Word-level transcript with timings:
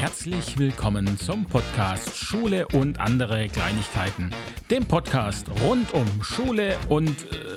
Herzlich 0.00 0.56
willkommen 0.56 1.18
zum 1.18 1.44
Podcast 1.44 2.16
Schule 2.16 2.66
und 2.68 2.98
andere 2.98 3.48
Kleinigkeiten. 3.48 4.30
Dem 4.70 4.86
Podcast 4.86 5.46
rund 5.62 5.92
um 5.92 6.24
Schule 6.24 6.78
und... 6.88 7.30
Äh, 7.30 7.54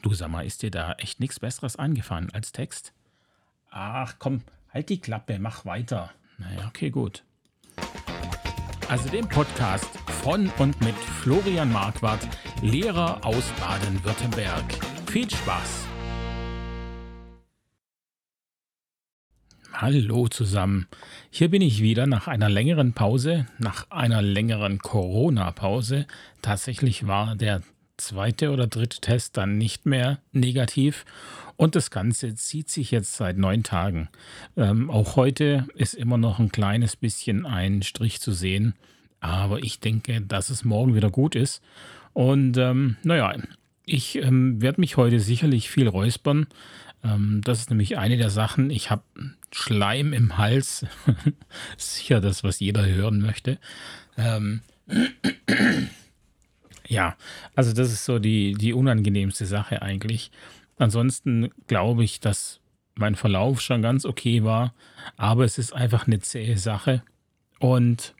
du 0.00 0.14
sag 0.14 0.30
mal, 0.30 0.46
ist 0.46 0.62
dir 0.62 0.70
da 0.70 0.92
echt 0.92 1.20
nichts 1.20 1.38
Besseres 1.38 1.76
eingefallen 1.76 2.30
als 2.32 2.52
Text? 2.52 2.94
Ach 3.70 4.14
komm, 4.18 4.40
halt 4.72 4.88
die 4.88 5.02
Klappe, 5.02 5.38
mach 5.38 5.66
weiter. 5.66 6.12
Naja, 6.38 6.66
okay, 6.66 6.88
gut. 6.88 7.24
Also 8.88 9.10
dem 9.10 9.28
Podcast 9.28 9.90
von 10.22 10.48
und 10.56 10.80
mit 10.80 10.96
Florian 10.96 11.70
Marquardt, 11.70 12.26
Lehrer 12.62 13.22
aus 13.22 13.52
Baden-Württemberg. 13.60 14.64
Viel 15.10 15.30
Spaß! 15.30 15.85
Hallo 19.78 20.26
zusammen. 20.26 20.86
Hier 21.30 21.50
bin 21.50 21.60
ich 21.60 21.82
wieder 21.82 22.06
nach 22.06 22.28
einer 22.28 22.48
längeren 22.48 22.94
Pause, 22.94 23.44
nach 23.58 23.90
einer 23.90 24.22
längeren 24.22 24.78
Corona-Pause. 24.78 26.06
Tatsächlich 26.40 27.06
war 27.06 27.36
der 27.36 27.60
zweite 27.98 28.52
oder 28.52 28.68
dritte 28.68 29.02
Test 29.02 29.36
dann 29.36 29.58
nicht 29.58 29.84
mehr 29.84 30.18
negativ 30.32 31.04
und 31.56 31.74
das 31.74 31.90
Ganze 31.90 32.34
zieht 32.36 32.70
sich 32.70 32.90
jetzt 32.90 33.16
seit 33.16 33.36
neun 33.36 33.64
Tagen. 33.64 34.08
Ähm, 34.56 34.88
auch 34.88 35.16
heute 35.16 35.68
ist 35.74 35.92
immer 35.92 36.16
noch 36.16 36.38
ein 36.38 36.50
kleines 36.50 36.96
bisschen 36.96 37.44
ein 37.44 37.82
Strich 37.82 38.18
zu 38.18 38.32
sehen, 38.32 38.72
aber 39.20 39.58
ich 39.58 39.78
denke, 39.78 40.22
dass 40.22 40.48
es 40.48 40.64
morgen 40.64 40.94
wieder 40.94 41.10
gut 41.10 41.34
ist. 41.34 41.60
Und 42.14 42.56
ähm, 42.56 42.96
naja, 43.02 43.34
ich 43.84 44.16
ähm, 44.16 44.60
werde 44.60 44.80
mich 44.80 44.96
heute 44.96 45.20
sicherlich 45.20 45.70
viel 45.70 45.86
räuspern. 45.86 46.48
Ähm, 47.06 47.40
das 47.44 47.60
ist 47.60 47.70
nämlich 47.70 47.98
eine 47.98 48.16
der 48.16 48.30
Sachen. 48.30 48.70
Ich 48.70 48.90
habe 48.90 49.02
Schleim 49.52 50.12
im 50.12 50.38
Hals. 50.38 50.86
Sicher 51.76 52.20
das, 52.20 52.44
was 52.44 52.60
jeder 52.60 52.86
hören 52.86 53.20
möchte. 53.20 53.58
Ähm, 54.16 54.62
ja, 56.86 57.16
also 57.54 57.72
das 57.72 57.92
ist 57.92 58.04
so 58.04 58.18
die, 58.18 58.54
die 58.54 58.72
unangenehmste 58.72 59.46
Sache 59.46 59.82
eigentlich. 59.82 60.30
Ansonsten 60.78 61.50
glaube 61.66 62.04
ich, 62.04 62.20
dass 62.20 62.60
mein 62.94 63.14
Verlauf 63.14 63.60
schon 63.60 63.82
ganz 63.82 64.04
okay 64.04 64.42
war, 64.42 64.74
aber 65.16 65.44
es 65.44 65.58
ist 65.58 65.72
einfach 65.72 66.06
eine 66.06 66.20
zähe 66.20 66.58
Sache. 66.58 67.02
Und 67.58 68.14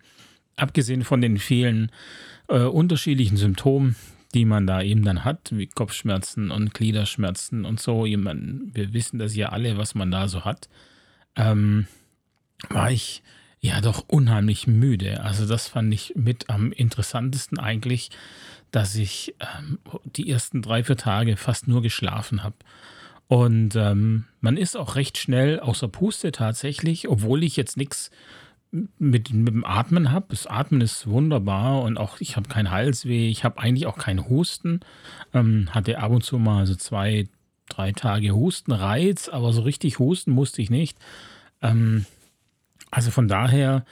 abgesehen 0.57 1.05
von 1.05 1.21
den 1.21 1.39
vielen 1.39 1.91
äh, 2.49 2.61
unterschiedlichen 2.61 3.37
Symptomen, 3.37 3.97
die 4.35 4.45
man 4.45 4.67
da 4.67 4.83
eben 4.83 5.05
dann 5.05 5.25
hat, 5.25 5.51
wie 5.53 5.67
Kopfschmerzen 5.67 6.51
und 6.51 6.75
Gliederschmerzen 6.75 7.65
und 7.65 7.81
so. 7.81 8.05
wir 8.05 8.93
wissen 8.93 9.19
das 9.19 9.35
ja 9.37 9.51
alle, 9.51 9.77
was 9.79 9.95
man 9.95 10.11
da 10.11 10.29
so 10.29 10.45
hat. 10.45 10.69
Ähm, 11.37 11.87
war 12.69 12.91
ich 12.91 13.23
ja 13.61 13.81
doch 13.81 14.05
unheimlich 14.09 14.67
müde. 14.67 15.23
Also 15.23 15.47
das 15.47 15.69
fand 15.69 15.93
ich 15.93 16.15
mit 16.17 16.51
am 16.51 16.73
interessantesten 16.73 17.59
eigentlich, 17.59 18.11
dass 18.71 18.95
ich 18.95 19.35
ähm, 19.41 19.79
die 20.05 20.31
ersten 20.31 20.63
drei, 20.63 20.85
vier 20.85 20.97
Tage 20.97 21.37
fast 21.37 21.69
nur 21.69 21.83
geschlafen 21.83 22.43
habe. 22.43 22.57
Und 23.29 23.75
ähm, 23.75 24.25
man 24.41 24.57
ist 24.57 24.77
auch 24.77 24.95
recht 24.95 25.19
schnell 25.19 25.59
außer 25.59 25.89
Puste 25.89 26.31
tatsächlich, 26.31 27.09
obwohl 27.09 27.43
ich 27.43 27.57
jetzt 27.57 27.77
nichts 27.77 28.11
mit, 28.99 29.33
mit 29.33 29.49
dem 29.49 29.65
Atmen 29.65 30.13
habe. 30.13 30.27
Das 30.31 30.47
Atmen 30.47 30.81
ist 30.81 31.07
wunderbar 31.07 31.83
und 31.83 31.99
auch 31.99 32.21
ich 32.21 32.37
habe 32.37 32.49
keinen 32.49 32.71
Halsweh, 32.71 33.29
ich 33.29 33.45
habe 33.45 33.59
eigentlich 33.59 33.87
auch 33.87 33.99
keinen 33.99 34.29
Husten. 34.29 34.81
Ähm, 35.33 35.69
hatte 35.73 35.99
ab 35.99 36.11
und 36.11 36.23
zu 36.23 36.39
mal 36.39 36.67
so 36.67 36.75
zwei, 36.75 37.29
drei 37.69 37.93
Tage 37.93 38.33
Hustenreiz, 38.33 39.29
aber 39.29 39.53
so 39.53 39.63
richtig 39.63 39.99
husten 39.99 40.33
musste 40.33 40.63
ich 40.63 40.71
nicht. 40.71 40.99
Ähm, 41.63 42.07
also 42.91 43.11
von 43.11 43.29
daher, 43.29 43.85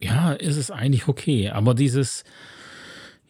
ja, 0.00 0.32
ist 0.32 0.56
es 0.56 0.70
eigentlich 0.70 1.08
okay. 1.08 1.50
Aber 1.50 1.74
dieses, 1.74 2.24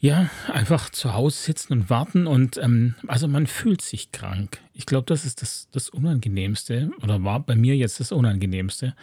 ja, 0.02 0.28
einfach 0.48 0.90
zu 0.90 1.14
Hause 1.14 1.36
sitzen 1.36 1.72
und 1.74 1.90
warten 1.90 2.26
und 2.26 2.56
ähm, 2.56 2.96
also 3.06 3.28
man 3.28 3.46
fühlt 3.46 3.82
sich 3.82 4.10
krank. 4.10 4.58
Ich 4.72 4.84
glaube, 4.86 5.06
das 5.06 5.24
ist 5.24 5.42
das, 5.42 5.68
das 5.70 5.90
Unangenehmste 5.90 6.90
oder 7.02 7.22
war 7.22 7.40
bei 7.40 7.54
mir 7.54 7.76
jetzt 7.76 8.00
das 8.00 8.10
Unangenehmste, 8.10 8.94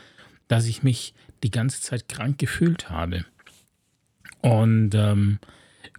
dass 0.50 0.66
ich 0.66 0.84
mich 0.84 1.14
die 1.44 1.52
ganze 1.52 1.82
Zeit 1.82 2.08
krank 2.08 2.38
gefühlt 2.38 2.90
habe. 2.90 3.26
Und 4.42 4.96
ähm, 4.96 5.40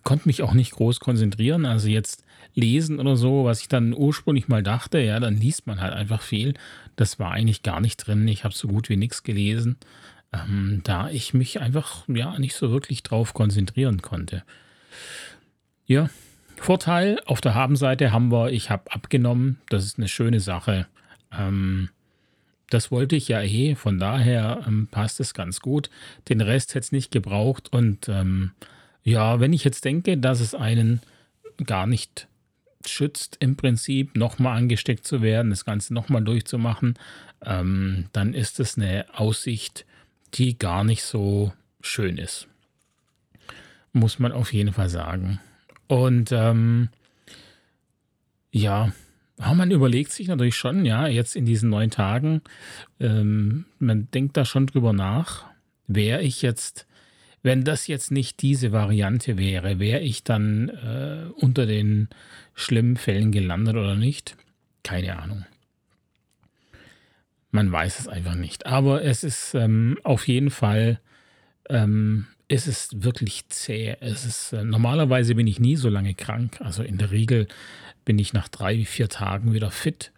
konnte 0.04 0.28
mich 0.28 0.42
auch 0.42 0.54
nicht 0.54 0.72
groß 0.72 1.00
konzentrieren. 1.00 1.66
Also 1.66 1.88
jetzt 1.88 2.24
lesen 2.54 2.98
oder 2.98 3.16
so, 3.16 3.44
was 3.44 3.60
ich 3.60 3.68
dann 3.68 3.94
ursprünglich 3.94 4.48
mal 4.48 4.62
dachte, 4.62 4.98
ja, 5.00 5.20
dann 5.20 5.36
liest 5.36 5.66
man 5.66 5.80
halt 5.80 5.92
einfach 5.94 6.22
viel. 6.22 6.54
Das 6.96 7.18
war 7.18 7.32
eigentlich 7.32 7.62
gar 7.62 7.80
nicht 7.80 7.96
drin. 7.96 8.26
Ich 8.28 8.44
habe 8.44 8.54
so 8.54 8.68
gut 8.68 8.88
wie 8.88 8.96
nichts 8.96 9.22
gelesen, 9.22 9.76
ähm, 10.32 10.80
da 10.84 11.10
ich 11.10 11.34
mich 11.34 11.60
einfach 11.60 12.08
ja 12.08 12.38
nicht 12.38 12.54
so 12.54 12.70
wirklich 12.70 13.02
drauf 13.02 13.34
konzentrieren 13.34 14.02
konnte. 14.02 14.42
Ja, 15.86 16.08
Vorteil 16.56 17.20
auf 17.24 17.40
der 17.40 17.54
Habenseite 17.54 18.12
haben 18.12 18.30
wir, 18.30 18.50
ich 18.50 18.70
habe 18.70 18.92
abgenommen. 18.92 19.58
Das 19.70 19.84
ist 19.84 19.98
eine 19.98 20.08
schöne 20.08 20.40
Sache. 20.40 20.86
Ähm, 21.32 21.88
das 22.70 22.91
wollte 22.91 23.16
ich 23.16 23.28
ja 23.28 23.42
eh, 23.42 23.75
von 23.75 23.98
daher 23.98 24.64
ähm, 24.66 24.88
passt 24.91 25.20
es 25.20 25.34
ganz 25.34 25.60
gut. 25.60 25.91
Den 26.28 26.41
Rest 26.41 26.70
hätte 26.70 26.84
es 26.84 26.92
nicht 26.92 27.10
gebraucht. 27.10 27.72
Und 27.72 28.08
ähm, 28.08 28.53
ja, 29.03 29.41
wenn 29.41 29.53
ich 29.53 29.64
jetzt 29.64 29.84
denke, 29.84 30.16
dass 30.16 30.41
es 30.41 30.54
einen 30.54 31.00
gar 31.64 31.86
nicht 31.86 32.28
schützt, 32.86 33.36
im 33.41 33.56
Prinzip 33.56 34.16
nochmal 34.16 34.56
angesteckt 34.56 35.06
zu 35.06 35.20
werden, 35.20 35.50
das 35.50 35.64
Ganze 35.64 35.92
nochmal 35.92 36.22
durchzumachen, 36.22 36.94
ähm, 37.44 38.06
dann 38.12 38.34
ist 38.34 38.60
es 38.60 38.78
eine 38.78 39.06
Aussicht, 39.14 39.84
die 40.34 40.56
gar 40.56 40.84
nicht 40.84 41.03
so 41.03 41.53
schön 41.80 42.19
ist. 42.19 42.47
Muss 43.92 44.19
man 44.19 44.32
auf 44.32 44.53
jeden 44.53 44.72
Fall 44.72 44.88
sagen. 44.88 45.41
Und 45.88 46.30
ähm, 46.30 46.88
ja, 48.53 48.92
ja, 49.40 49.54
man 49.54 49.70
überlegt 49.70 50.12
sich 50.12 50.28
natürlich 50.28 50.56
schon, 50.56 50.84
ja, 50.84 51.06
jetzt 51.06 51.34
in 51.34 51.46
diesen 51.46 51.70
neun 51.70 51.90
Tagen, 51.90 52.42
ähm, 52.98 53.64
man 53.78 54.10
denkt 54.10 54.36
da 54.36 54.44
schon 54.44 54.66
drüber 54.66 54.92
nach, 54.92 55.46
wäre 55.86 56.22
ich 56.22 56.42
jetzt, 56.42 56.86
wenn 57.42 57.64
das 57.64 57.86
jetzt 57.86 58.10
nicht 58.10 58.42
diese 58.42 58.70
Variante 58.72 59.38
wäre, 59.38 59.78
wäre 59.78 60.00
ich 60.00 60.24
dann 60.24 60.68
äh, 60.68 61.24
unter 61.36 61.64
den 61.64 62.08
schlimmen 62.54 62.96
Fällen 62.96 63.32
gelandet 63.32 63.76
oder 63.76 63.96
nicht? 63.96 64.36
Keine 64.82 65.18
Ahnung. 65.18 65.46
Man 67.50 67.72
weiß 67.72 67.98
es 67.98 68.08
einfach 68.08 68.34
nicht. 68.34 68.66
Aber 68.66 69.02
es 69.02 69.24
ist 69.24 69.54
ähm, 69.54 69.98
auf 70.04 70.28
jeden 70.28 70.50
Fall, 70.50 71.00
ähm, 71.68 72.26
es 72.50 72.66
ist 72.66 73.04
wirklich 73.04 73.48
zäh. 73.48 73.96
Es 74.00 74.24
ist, 74.24 74.52
äh, 74.52 74.64
normalerweise 74.64 75.36
bin 75.36 75.46
ich 75.46 75.60
nie 75.60 75.76
so 75.76 75.88
lange 75.88 76.14
krank. 76.14 76.60
Also 76.60 76.82
in 76.82 76.98
der 76.98 77.12
Regel 77.12 77.46
bin 78.04 78.18
ich 78.18 78.32
nach 78.32 78.48
drei, 78.48 78.84
vier 78.84 79.08
Tagen 79.08 79.52
wieder 79.52 79.70
fit 79.70 80.10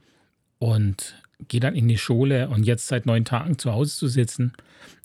und 0.58 1.14
gehe 1.48 1.60
dann 1.60 1.74
in 1.74 1.88
die 1.88 1.98
Schule 1.98 2.48
und 2.48 2.64
jetzt 2.64 2.88
seit 2.88 3.04
neun 3.04 3.26
Tagen 3.26 3.58
zu 3.58 3.72
Hause 3.72 3.94
zu 3.94 4.08
sitzen, 4.08 4.54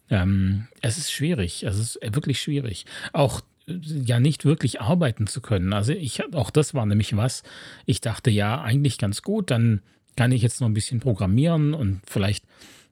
ähm, 0.10 0.68
es 0.82 0.98
ist 0.98 1.12
schwierig. 1.12 1.64
Es 1.64 1.78
ist 1.78 2.00
wirklich 2.02 2.40
schwierig. 2.40 2.86
Auch 3.12 3.42
ja 3.66 4.22
nicht 4.22 4.46
wirklich 4.46 4.80
arbeiten 4.80 5.28
zu 5.28 5.42
können. 5.42 5.74
Also 5.74 5.92
ich 5.92 6.34
auch 6.34 6.50
das 6.50 6.74
war 6.74 6.86
nämlich 6.86 7.18
was. 7.18 7.44
Ich 7.86 8.00
dachte 8.00 8.32
ja 8.32 8.62
eigentlich 8.62 8.98
ganz 8.98 9.22
gut, 9.22 9.52
dann 9.52 9.82
kann 10.16 10.32
ich 10.32 10.42
jetzt 10.42 10.62
noch 10.62 10.70
ein 10.70 10.74
bisschen 10.74 11.02
programmieren 11.02 11.74
und 11.74 12.00
vielleicht 12.08 12.46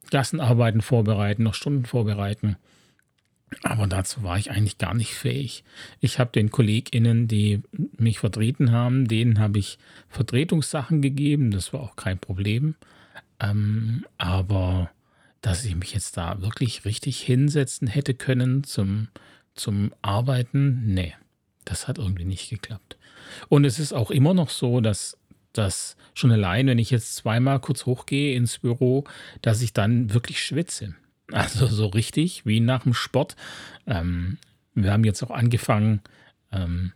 Klassenarbeiten 0.09 0.81
vorbereiten, 0.81 1.43
noch 1.43 1.53
Stunden 1.53 1.85
vorbereiten. 1.85 2.57
Aber 3.63 3.87
dazu 3.87 4.23
war 4.23 4.37
ich 4.37 4.51
eigentlich 4.51 4.77
gar 4.77 4.93
nicht 4.93 5.13
fähig. 5.13 5.63
Ich 5.99 6.19
habe 6.19 6.31
den 6.31 6.51
KollegInnen, 6.51 7.27
die 7.27 7.61
mich 7.97 8.19
vertreten 8.19 8.71
haben, 8.71 9.07
denen 9.07 9.39
habe 9.39 9.59
ich 9.59 9.77
Vertretungssachen 10.09 11.01
gegeben. 11.01 11.51
Das 11.51 11.71
war 11.71 11.81
auch 11.81 11.95
kein 11.95 12.19
Problem. 12.19 12.75
Ähm, 13.39 14.05
aber 14.17 14.91
dass 15.41 15.63
ich 15.63 15.75
mich 15.75 15.93
jetzt 15.93 16.17
da 16.17 16.41
wirklich 16.41 16.85
richtig 16.85 17.21
hinsetzen 17.21 17.87
hätte 17.87 18.13
können 18.13 18.63
zum, 18.63 19.09
zum 19.53 19.93
Arbeiten, 20.01 20.93
nee, 20.93 21.13
das 21.65 21.87
hat 21.87 21.97
irgendwie 21.97 22.25
nicht 22.25 22.49
geklappt. 22.49 22.97
Und 23.47 23.63
es 23.65 23.79
ist 23.79 23.93
auch 23.93 24.11
immer 24.11 24.33
noch 24.33 24.49
so, 24.49 24.81
dass 24.81 25.17
dass 25.57 25.95
schon 26.13 26.31
allein, 26.31 26.67
wenn 26.67 26.79
ich 26.79 26.91
jetzt 26.91 27.15
zweimal 27.15 27.59
kurz 27.59 27.85
hochgehe 27.85 28.35
ins 28.35 28.59
Büro, 28.59 29.05
dass 29.41 29.61
ich 29.61 29.71
dann 29.71 30.13
wirklich 30.13 30.43
schwitze. 30.43 30.95
Also 31.31 31.67
so 31.67 31.87
richtig 31.87 32.45
wie 32.45 32.59
nach 32.59 32.83
dem 32.83 32.93
Sport. 32.93 33.35
Ähm, 33.87 34.37
wir 34.73 34.91
haben 34.91 35.03
jetzt 35.03 35.23
auch 35.23 35.31
angefangen, 35.31 36.01
ähm, 36.51 36.91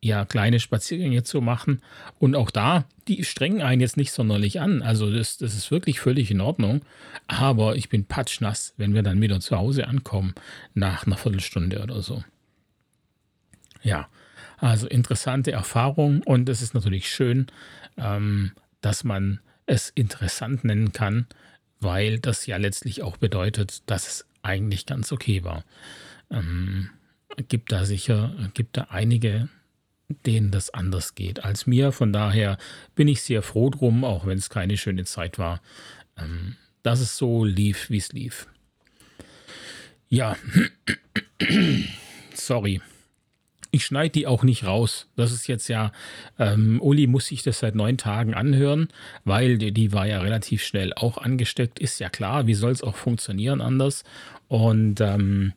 ja, 0.00 0.26
kleine 0.26 0.60
Spaziergänge 0.60 1.22
zu 1.22 1.40
machen. 1.40 1.80
Und 2.18 2.36
auch 2.36 2.50
da, 2.50 2.84
die 3.08 3.24
strengen 3.24 3.62
einen 3.62 3.80
jetzt 3.80 3.96
nicht 3.96 4.12
sonderlich 4.12 4.60
an. 4.60 4.82
Also 4.82 5.10
das, 5.10 5.38
das 5.38 5.54
ist 5.54 5.70
wirklich 5.70 5.98
völlig 5.98 6.30
in 6.30 6.42
Ordnung. 6.42 6.82
Aber 7.26 7.76
ich 7.76 7.88
bin 7.88 8.04
patschnass, 8.04 8.74
wenn 8.76 8.94
wir 8.94 9.02
dann 9.02 9.20
wieder 9.22 9.40
zu 9.40 9.56
Hause 9.56 9.88
ankommen, 9.88 10.34
nach 10.74 11.06
einer 11.06 11.16
Viertelstunde 11.16 11.82
oder 11.82 12.02
so. 12.02 12.22
Ja, 13.82 14.08
also 14.58 14.86
interessante 14.86 15.52
Erfahrung 15.52 16.22
und 16.22 16.48
es 16.48 16.62
ist 16.62 16.74
natürlich 16.74 17.08
schön, 17.08 17.46
ähm, 17.96 18.52
dass 18.82 19.04
man 19.04 19.40
es 19.66 19.90
interessant 19.90 20.64
nennen 20.64 20.92
kann, 20.92 21.26
weil 21.80 22.18
das 22.18 22.46
ja 22.46 22.56
letztlich 22.56 23.02
auch 23.02 23.16
bedeutet, 23.16 23.82
dass 23.86 24.06
es 24.06 24.26
eigentlich 24.42 24.86
ganz 24.86 25.12
okay 25.12 25.44
war. 25.44 25.64
Ähm, 26.30 26.90
gibt 27.48 27.72
da 27.72 27.84
sicher, 27.84 28.34
gibt 28.54 28.76
da 28.76 28.88
einige, 28.90 29.48
denen 30.26 30.50
das 30.50 30.70
anders 30.70 31.14
geht 31.14 31.44
als 31.44 31.66
mir. 31.66 31.92
Von 31.92 32.12
daher 32.12 32.58
bin 32.94 33.08
ich 33.08 33.22
sehr 33.22 33.42
froh 33.42 33.70
drum, 33.70 34.04
auch 34.04 34.26
wenn 34.26 34.38
es 34.38 34.50
keine 34.50 34.76
schöne 34.76 35.04
Zeit 35.04 35.38
war, 35.38 35.60
ähm, 36.16 36.56
dass 36.82 37.00
es 37.00 37.16
so 37.16 37.44
lief, 37.44 37.90
wie 37.90 37.96
es 37.96 38.12
lief. 38.12 38.46
Ja, 40.08 40.36
sorry. 42.34 42.80
Ich 43.74 43.86
schneide 43.86 44.10
die 44.10 44.28
auch 44.28 44.44
nicht 44.44 44.64
raus. 44.64 45.08
Das 45.16 45.32
ist 45.32 45.48
jetzt 45.48 45.66
ja, 45.66 45.90
ähm, 46.38 46.80
Uli 46.80 47.08
muss 47.08 47.26
sich 47.26 47.42
das 47.42 47.58
seit 47.58 47.74
neun 47.74 47.98
Tagen 47.98 48.32
anhören, 48.32 48.86
weil 49.24 49.58
die, 49.58 49.72
die 49.72 49.92
war 49.92 50.06
ja 50.06 50.20
relativ 50.20 50.62
schnell 50.62 50.92
auch 50.94 51.18
angesteckt. 51.18 51.80
Ist 51.80 51.98
ja 51.98 52.08
klar, 52.08 52.46
wie 52.46 52.54
soll 52.54 52.70
es 52.70 52.84
auch 52.84 52.94
funktionieren 52.94 53.60
anders? 53.60 54.04
Und 54.46 55.00
ähm, 55.00 55.54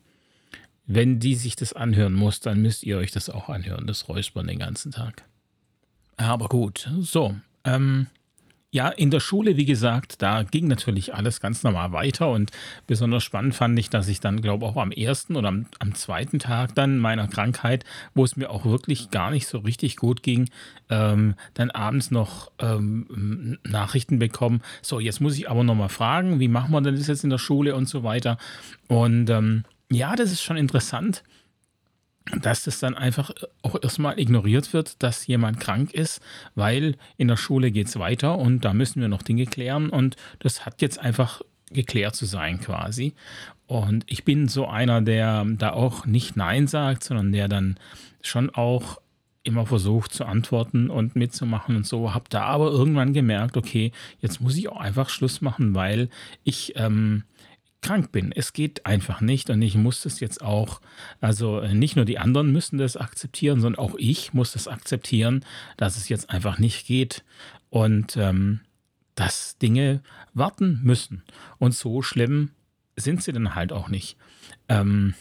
wenn 0.88 1.20
die 1.20 1.36
sich 1.36 1.56
das 1.56 1.74
anhören 1.74 2.14
muss, 2.14 2.40
dann 2.40 2.60
müsst 2.60 2.84
ihr 2.84 2.98
euch 2.98 3.12
das 3.12 3.30
auch 3.30 3.50
anhören, 3.50 3.86
das 3.86 4.10
Räuspern 4.10 4.48
den 4.48 4.58
ganzen 4.58 4.92
Tag. 4.92 5.24
Aber 6.16 6.48
gut, 6.48 6.90
so. 7.00 7.36
Ähm, 7.66 8.08
ja, 8.72 8.90
in 8.90 9.12
der 9.12 9.22
Schule, 9.22 9.56
wie 9.56 9.66
gesagt, 9.66 10.22
da 10.22 10.44
ging 10.44 10.68
natürlich 10.68 11.14
alles 11.16 11.40
ganz 11.40 11.64
normal 11.64 11.94
weiter 11.94 12.30
und 12.30 12.52
besonders 12.86 13.24
spannend 13.24 13.56
fand 13.56 13.80
ich, 13.80 13.90
dass 13.90 14.10
ich 14.10 14.20
dann, 14.20 14.42
glaube 14.42 14.66
ich, 14.66 14.72
auch 14.72 14.78
am 14.78 14.92
ersten 14.92 15.38
oder 15.38 15.48
am, 15.48 15.68
am, 15.80 15.96
zweiten 15.96 16.38
Tag 16.38 16.76
dann 16.76 17.00
meiner 17.00 17.30
Krankheit, 17.30 17.86
wo 18.14 18.26
es 18.26 18.36
mir 18.36 18.50
auch 18.50 18.66
wirklich 18.66 19.10
gar 19.10 19.32
nicht 19.32 19.48
so 19.48 19.60
richtig 19.60 19.96
gut 19.96 20.22
ging, 20.22 20.50
ähm, 20.90 21.36
dann 21.54 21.72
abends 21.72 22.12
noch 22.12 22.52
ähm, 22.60 23.58
Nachrichten 23.64 24.20
bekommen. 24.20 24.62
So, 24.82 25.00
jetzt 25.00 25.22
muss 25.22 25.38
ich 25.38 25.50
aber 25.50 25.64
nochmal 25.64 25.90
fragen, 25.90 26.42
wie 26.42 26.50
machen 26.50 26.72
wir 26.72 26.82
denn 26.82 26.96
das 26.96 27.08
jetzt 27.08 27.24
in 27.24 27.30
der 27.30 27.38
Schule 27.38 27.74
und 27.74 27.88
so 27.88 28.04
weiter. 28.04 28.38
Und 28.90 29.30
ähm, 29.30 29.64
ja, 29.90 30.18
das 30.18 30.34
ist 30.34 30.44
schon 30.44 30.58
interessant 30.58 31.24
dass 32.42 32.64
das 32.64 32.80
dann 32.80 32.96
einfach 32.96 33.32
auch 33.62 33.82
erstmal 33.82 34.20
ignoriert 34.20 34.74
wird, 34.74 35.02
dass 35.02 35.28
jemand 35.28 35.60
krank 35.60 35.94
ist, 35.94 36.22
weil 36.56 36.96
in 37.18 37.28
der 37.28 37.38
Schule 37.38 37.72
geht 37.72 37.88
es 37.88 38.00
weiter 38.00 38.38
und 38.38 38.66
da 38.66 38.74
müssen 38.74 39.02
wir 39.02 39.08
noch 39.08 39.22
Dinge 39.22 39.46
klären 39.46 39.90
und 39.90 40.16
das 40.40 40.66
hat 40.66 40.82
jetzt 40.82 41.00
einfach 41.00 41.42
geklärt 41.72 42.16
zu 42.16 42.26
sein 42.26 42.60
quasi. 42.60 43.14
Und 43.66 44.06
ich 44.08 44.24
bin 44.24 44.48
so 44.48 44.68
einer, 44.68 45.02
der 45.02 45.46
da 45.46 45.72
auch 45.72 46.06
nicht 46.06 46.38
Nein 46.38 46.68
sagt, 46.68 47.04
sondern 47.04 47.32
der 47.32 47.48
dann 47.48 47.78
schon 48.22 48.50
auch 48.50 49.02
immer 49.44 49.66
versucht 49.66 50.14
zu 50.14 50.26
antworten 50.26 50.90
und 50.90 51.16
mitzumachen 51.16 51.76
und 51.76 51.86
so. 51.86 52.14
Habe 52.14 52.26
da 52.30 52.44
aber 52.44 52.70
irgendwann 52.70 53.14
gemerkt, 53.14 53.58
okay, 53.58 53.92
jetzt 54.20 54.42
muss 54.42 54.58
ich 54.58 54.70
auch 54.70 54.80
einfach 54.80 55.10
Schluss 55.10 55.42
machen, 55.42 55.74
weil 55.74 56.10
ich 56.44 56.74
ähm, 56.76 57.24
krank 57.82 58.12
bin. 58.12 58.32
Es 58.32 58.54
geht 58.54 58.86
einfach 58.86 59.22
nicht 59.22 59.50
und 59.50 59.62
ich 59.62 59.76
muss 59.76 60.02
das 60.02 60.20
jetzt 60.20 60.42
auch, 60.42 60.82
also 61.22 61.60
äh, 61.60 61.74
nicht 61.74 61.96
nur 61.96 62.06
die 62.06 62.20
anderen 62.20 62.52
müssen 62.52 62.78
das 62.78 62.98
akzeptieren, 62.98 63.62
sondern 63.62 63.84
auch 63.84 63.96
ich 63.98 64.34
muss 64.34 64.54
das 64.54 64.68
akzeptieren, 64.68 65.46
dass 65.78 65.98
es 65.98 66.10
jetzt 66.10 66.30
einfach 66.30 66.60
nicht 66.60 66.88
geht 66.88 67.24
und 67.70 68.18
ähm, 68.18 68.62
dass 69.16 69.58
Dinge 69.58 70.02
warten 70.34 70.80
müssen. 70.84 71.24
Und 71.58 71.74
so 71.74 72.02
schlimm 72.02 72.52
sind 72.96 73.24
sie 73.24 73.32
dann 73.32 73.56
halt 73.56 73.72
auch 73.72 73.90
nicht. 73.90 74.18
Ähm, 74.70 75.14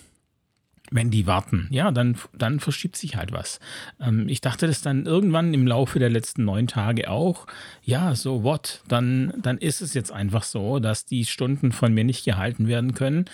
wenn 0.90 1.10
die 1.10 1.26
warten, 1.26 1.68
ja, 1.70 1.90
dann, 1.90 2.16
dann 2.32 2.60
verschiebt 2.60 2.96
sich 2.96 3.16
halt 3.16 3.32
was. 3.32 3.60
Ähm, 4.00 4.28
ich 4.28 4.40
dachte 4.40 4.66
das 4.66 4.82
dann 4.82 5.06
irgendwann 5.06 5.52
im 5.54 5.66
Laufe 5.66 5.98
der 5.98 6.10
letzten 6.10 6.44
neun 6.44 6.66
Tage 6.66 7.10
auch, 7.10 7.46
ja, 7.82 8.14
so 8.14 8.42
what, 8.42 8.82
dann, 8.88 9.32
dann 9.40 9.58
ist 9.58 9.80
es 9.80 9.94
jetzt 9.94 10.12
einfach 10.12 10.44
so, 10.44 10.78
dass 10.78 11.04
die 11.04 11.24
Stunden 11.24 11.72
von 11.72 11.92
mir 11.92 12.04
nicht 12.04 12.24
gehalten 12.24 12.68
werden 12.68 12.94
können. 12.94 13.26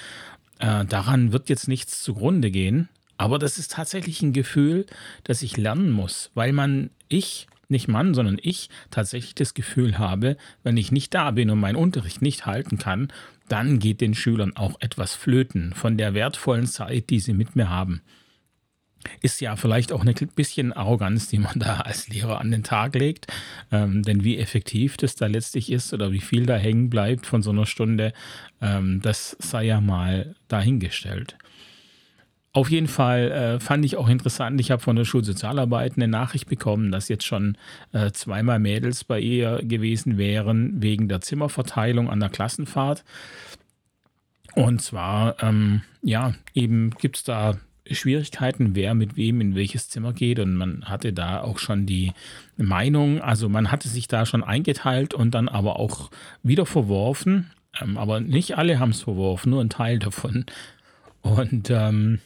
Äh, 0.58 0.84
daran 0.87 1.32
wird 1.32 1.49
jetzt 1.49 1.69
nichts 1.69 2.02
zugrunde 2.02 2.50
gehen. 2.50 2.88
Aber 3.19 3.38
das 3.38 3.58
ist 3.58 3.72
tatsächlich 3.72 4.22
ein 4.22 4.32
Gefühl, 4.32 4.87
das 5.25 5.43
ich 5.43 5.56
lernen 5.56 5.93
muss, 5.93 6.31
weil 6.34 6.52
man, 6.52 6.90
ich, 7.08 7.46
nicht 7.69 7.88
Mann, 7.88 8.14
sondern 8.14 8.38
ich 8.40 8.69
tatsächlich 8.90 9.34
das 9.34 9.54
Gefühl 9.54 9.99
habe, 9.99 10.37
wenn 10.62 10.76
ich 10.76 10.93
nicht 10.93 11.14
da 11.14 11.31
bin 11.31 11.50
und 11.50 11.60
meinen 11.60 11.76
Unterricht 11.76 12.22
nicht 12.22 12.46
halten 12.46 12.78
kann, 12.78 13.08
dann 13.52 13.78
geht 13.78 14.00
den 14.00 14.14
Schülern 14.14 14.56
auch 14.56 14.81
etwas 14.81 15.14
flöten 15.14 15.75
von 15.75 15.99
der 15.99 16.14
wertvollen 16.14 16.66
Zeit, 16.66 17.10
die 17.10 17.20
sie 17.20 17.34
mit 17.34 17.54
mir 17.54 17.69
haben. 17.69 18.00
Ist 19.20 19.40
ja 19.40 19.56
vielleicht 19.56 19.93
auch 19.93 20.04
ein 20.04 20.14
bisschen 20.34 20.72
Arroganz, 20.72 21.28
die 21.28 21.38
man 21.38 21.52
da 21.58 21.81
als 21.81 22.08
Lehrer 22.08 22.40
an 22.40 22.50
den 22.50 22.62
Tag 22.62 22.94
legt. 22.94 23.26
Ähm, 23.70 24.02
denn 24.04 24.25
wie 24.25 24.38
effektiv 24.38 24.96
das 24.96 25.16
da 25.16 25.26
letztlich 25.26 25.70
ist 25.70 25.93
oder 25.93 26.12
wie 26.12 26.20
viel 26.20 26.46
da 26.46 26.56
hängen 26.56 26.88
bleibt 26.88 27.26
von 27.26 27.43
so 27.43 27.50
einer 27.50 27.66
Stunde, 27.66 28.14
ähm, 28.62 29.00
das 29.02 29.37
sei 29.38 29.64
ja 29.64 29.82
mal 29.82 30.34
dahingestellt. 30.49 31.37
Auf 32.54 32.70
jeden 32.70 32.88
Fall 32.88 33.31
äh, 33.31 33.60
fand 33.60 33.82
ich 33.84 33.96
auch 33.96 34.08
interessant, 34.08 34.60
ich 34.60 34.70
habe 34.70 34.82
von 34.82 34.94
der 34.94 35.06
Schulsozialarbeit 35.06 35.94
eine 35.96 36.06
Nachricht 36.06 36.49
bekommen, 36.49 36.93
dass 36.93 37.08
jetzt 37.08 37.25
schon 37.25 37.56
äh, 37.93 38.10
zweimal 38.12 38.58
Mädels 38.58 39.04
bei 39.04 39.20
ihr 39.20 39.60
gewesen 39.62 40.19
wären 40.19 40.82
wegen 40.82 41.08
der 41.08 41.22
Zimmerverteilung 41.22 42.10
an 42.10 42.20
der 42.20 42.28
Klassenfahrt. 42.28 43.04
Und 44.54 44.82
zwar, 44.82 45.43
ähm, 45.43 45.81
ja, 46.02 46.34
eben 46.52 46.90
gibt 46.90 47.16
es 47.16 47.25
da 47.25 47.56
Schwierigkeiten, 47.90 48.75
wer 48.75 48.94
mit 48.94 49.16
wem 49.16 49.40
in 49.40 49.54
welches 49.54 49.88
Zimmer 49.88 50.12
geht. 50.12 50.38
Und 50.38 50.54
man 50.54 50.84
hatte 50.84 51.14
da 51.14 51.40
auch 51.40 51.58
schon 51.58 51.87
die 51.87 52.12
Meinung, 52.58 53.22
also 53.22 53.49
man 53.49 53.72
hatte 53.72 53.88
sich 53.88 54.08
da 54.08 54.26
schon 54.26 54.44
eingeteilt 54.44 55.14
und 55.14 55.32
dann 55.32 55.49
aber 55.49 55.78
auch 55.78 56.10
wieder 56.43 56.66
verworfen. 56.66 57.50
Ähm, 57.81 57.96
aber 57.96 58.20
nicht 58.20 58.58
alle 58.58 58.78
haben 58.78 58.90
es 58.90 59.00
verworfen, 59.00 59.50
nur 59.50 59.62
ein 59.62 59.70
Teil 59.70 59.99
davon. 59.99 60.44
Und 61.22 61.70
ähm, 61.70 62.19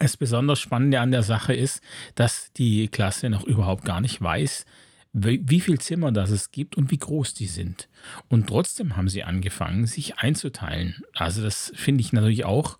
das 0.00 0.16
besonders 0.16 0.58
Spannende 0.58 1.00
an 1.00 1.12
der 1.12 1.22
Sache 1.22 1.54
ist, 1.54 1.82
dass 2.14 2.52
die 2.54 2.88
Klasse 2.88 3.30
noch 3.30 3.44
überhaupt 3.44 3.84
gar 3.84 4.00
nicht 4.00 4.20
weiß, 4.20 4.64
wie, 5.12 5.60
viel 5.60 5.78
Zimmer 5.78 6.12
das 6.12 6.30
es 6.30 6.52
gibt 6.52 6.76
und 6.76 6.90
wie 6.90 6.98
groß 6.98 7.34
die 7.34 7.46
sind. 7.46 7.88
Und 8.28 8.48
trotzdem 8.48 8.96
haben 8.96 9.08
sie 9.08 9.24
angefangen, 9.24 9.86
sich 9.86 10.18
einzuteilen. 10.18 11.02
Also 11.14 11.42
das 11.42 11.72
finde 11.74 12.00
ich 12.00 12.12
natürlich 12.12 12.44
auch 12.44 12.78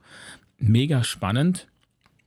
mega 0.58 1.02
spannend 1.04 1.66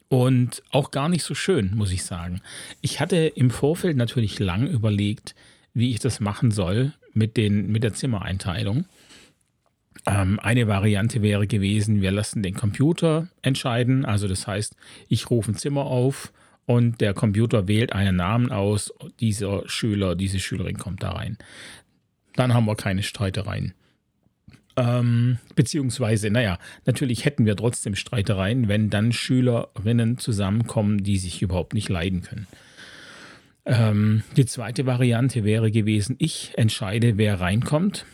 und 0.10 0.62
auch 0.72 0.92
gar 0.92 1.10
nicht 1.10 1.24
so 1.24 1.36
schön, 1.36 1.76
muss 1.76 1.92
ich 1.92 2.04
sagen. 2.04 2.42
Ich 2.82 3.00
hatte 3.00 3.18
im 3.18 3.50
Vorfeld 3.50 3.98
natürlich 3.98 4.40
lang 4.40 4.68
überlegt, 4.68 5.36
wie 5.74 5.92
ich 5.92 6.00
das 6.00 6.20
machen 6.20 6.52
soll 6.52 6.94
mit, 7.14 7.38
den, 7.38 7.72
mit 7.72 7.84
der 7.84 7.94
Zimmereinteilung. 7.94 8.86
Ähm, 10.06 10.40
eine 10.40 10.68
Variante 10.68 11.22
wäre 11.22 11.48
gewesen, 11.48 12.02
wir 12.02 12.12
lassen 12.12 12.44
den 12.44 12.56
Computer 12.56 13.28
entscheiden. 13.42 14.06
Also 14.06 14.28
das 14.28 14.48
heißt, 14.48 14.76
ich 15.08 15.30
rufe 15.30 15.52
ein 15.52 15.56
Zimmer 15.56 15.86
auf 15.86 16.34
und 16.66 17.02
der 17.02 17.14
Computer 17.14 17.68
wählt 17.68 17.94
einen 17.94 18.16
Namen 18.16 18.52
aus. 18.52 18.94
Dieser 19.20 19.68
Schüler, 19.68 20.16
diese 20.16 20.40
Schülerin 20.40 20.78
kommt 20.78 21.04
da 21.04 21.12
rein. 21.12 21.38
Dann 22.36 22.54
haben 22.54 22.66
wir 22.66 22.76
keine 22.76 23.04
Streitereien. 23.04 23.74
Ähm, 24.76 25.38
beziehungsweise, 25.56 26.32
naja, 26.32 26.58
natürlich 26.86 27.26
hätten 27.26 27.46
wir 27.46 27.56
trotzdem 27.56 27.96
Streitereien, 27.96 28.68
wenn 28.68 28.90
dann 28.90 29.12
Schülerinnen 29.12 30.18
zusammenkommen, 30.18 31.04
die 31.04 31.18
sich 31.18 31.42
überhaupt 31.44 31.76
nicht 31.76 31.90
leiden 31.90 32.24
können. 32.24 32.48
Ähm, 33.66 34.24
die 34.36 34.46
zweite 34.46 34.86
Variante 34.86 35.44
wäre 35.44 35.70
gewesen, 35.70 36.16
ich 36.18 36.54
entscheide, 36.56 37.18
wer 37.18 37.40
reinkommt. 37.40 38.06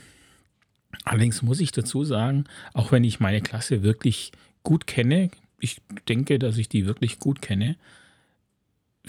Allerdings 1.10 1.42
muss 1.42 1.60
ich 1.60 1.72
dazu 1.72 2.04
sagen, 2.04 2.44
auch 2.76 2.92
wenn 2.92 3.04
ich 3.04 3.20
meine 3.20 3.42
Klasse 3.42 3.82
wirklich 3.82 4.32
gut 4.62 4.86
kenne, 4.86 5.32
ich 5.60 5.82
denke, 6.08 6.38
dass 6.38 6.60
ich 6.60 6.70
die 6.70 6.86
wirklich 6.86 7.18
gut 7.18 7.42
kenne, 7.42 7.78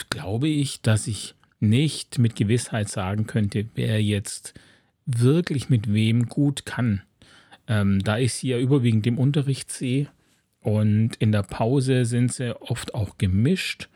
glaube 0.09 0.49
ich, 0.49 0.81
dass 0.81 1.07
ich 1.07 1.35
nicht 1.59 2.19
mit 2.19 2.37
Gewissheit 2.37 2.89
sagen 2.89 3.27
könnte, 3.27 3.67
wer 3.75 4.03
jetzt 4.03 4.55
wirklich 5.05 5.69
mit 5.69 5.93
wem 5.93 6.25
gut 6.25 6.65
kann. 6.65 7.03
Ähm, 7.67 8.03
da 8.03 8.17
ich 8.17 8.33
sie 8.33 8.49
ja 8.49 8.59
überwiegend 8.59 9.07
im 9.07 9.19
Unterricht 9.19 9.71
sehe 9.71 10.09
und 10.61 11.17
in 11.17 11.33
der 11.33 11.43
Pause 11.43 12.07
sind 12.07 12.33
sie 12.33 12.59
oft 12.63 12.95
auch 12.95 13.19
gemischt, 13.19 13.91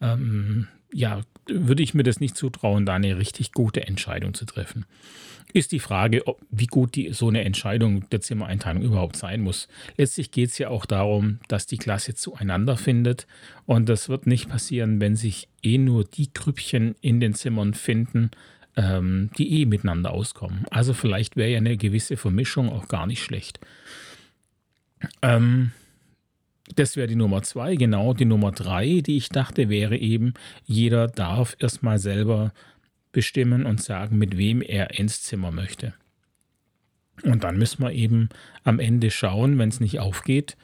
ähm, 0.00 0.66
ja, 0.92 1.20
würde 1.46 1.84
ich 1.84 1.94
mir 1.94 2.02
das 2.02 2.18
nicht 2.18 2.36
zutrauen, 2.36 2.84
da 2.84 2.94
eine 2.94 3.16
richtig 3.16 3.52
gute 3.52 3.86
Entscheidung 3.86 4.34
zu 4.34 4.44
treffen 4.44 4.86
ist 5.54 5.70
die 5.72 5.78
Frage, 5.78 6.26
ob, 6.26 6.40
wie 6.50 6.66
gut 6.66 6.96
die, 6.96 7.12
so 7.12 7.28
eine 7.28 7.44
Entscheidung 7.44 8.08
der 8.10 8.20
Zimmereinteilung 8.20 8.82
überhaupt 8.82 9.16
sein 9.16 9.40
muss. 9.40 9.68
Letztlich 9.96 10.32
geht 10.32 10.50
es 10.50 10.58
ja 10.58 10.68
auch 10.68 10.84
darum, 10.84 11.38
dass 11.46 11.66
die 11.66 11.78
Klasse 11.78 12.14
zueinander 12.14 12.76
findet. 12.76 13.28
Und 13.64 13.88
das 13.88 14.08
wird 14.08 14.26
nicht 14.26 14.48
passieren, 14.48 15.00
wenn 15.00 15.14
sich 15.14 15.48
eh 15.62 15.78
nur 15.78 16.04
die 16.04 16.32
Grüppchen 16.34 16.96
in 17.00 17.20
den 17.20 17.34
Zimmern 17.34 17.72
finden, 17.72 18.32
ähm, 18.76 19.30
die 19.38 19.60
eh 19.60 19.64
miteinander 19.64 20.10
auskommen. 20.10 20.66
Also 20.70 20.92
vielleicht 20.92 21.36
wäre 21.36 21.50
ja 21.50 21.58
eine 21.58 21.76
gewisse 21.76 22.16
Vermischung 22.16 22.68
auch 22.68 22.88
gar 22.88 23.06
nicht 23.06 23.22
schlecht. 23.22 23.60
Ähm, 25.22 25.70
das 26.74 26.96
wäre 26.96 27.06
die 27.06 27.14
Nummer 27.14 27.42
zwei. 27.42 27.76
Genau, 27.76 28.12
die 28.12 28.24
Nummer 28.24 28.50
drei, 28.50 29.02
die 29.06 29.18
ich 29.18 29.28
dachte, 29.28 29.68
wäre 29.68 29.96
eben, 29.96 30.34
jeder 30.64 31.06
darf 31.06 31.56
erstmal 31.60 32.00
selber 32.00 32.52
bestimmen 33.14 33.64
und 33.64 33.82
sagen, 33.82 34.18
mit 34.18 34.36
wem 34.36 34.60
er 34.60 34.98
ins 34.98 35.22
Zimmer 35.22 35.50
möchte. 35.50 35.94
Und 37.22 37.44
dann 37.44 37.56
müssen 37.56 37.82
wir 37.82 37.92
eben 37.92 38.28
am 38.64 38.78
Ende 38.78 39.10
schauen, 39.10 39.58
wenn 39.58 39.70
es 39.70 39.80
nicht 39.80 40.00
aufgeht, 40.00 40.56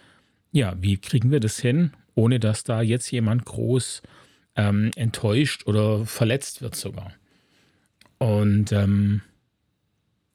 ja, 0.53 0.77
wie 0.81 0.99
kriegen 0.99 1.31
wir 1.31 1.41
das 1.41 1.59
hin, 1.59 1.93
ohne 2.15 2.41
dass 2.41 2.65
da 2.65 2.83
jetzt 2.83 3.11
jemand 3.11 3.47
groß 3.47 4.03
ähm, 4.57 4.91
enttäuscht 4.97 5.67
oder 5.67 6.05
verletzt 6.05 6.61
wird 6.61 6.75
sogar. 6.75 7.13
Und 8.19 8.73
ähm, 8.73 9.23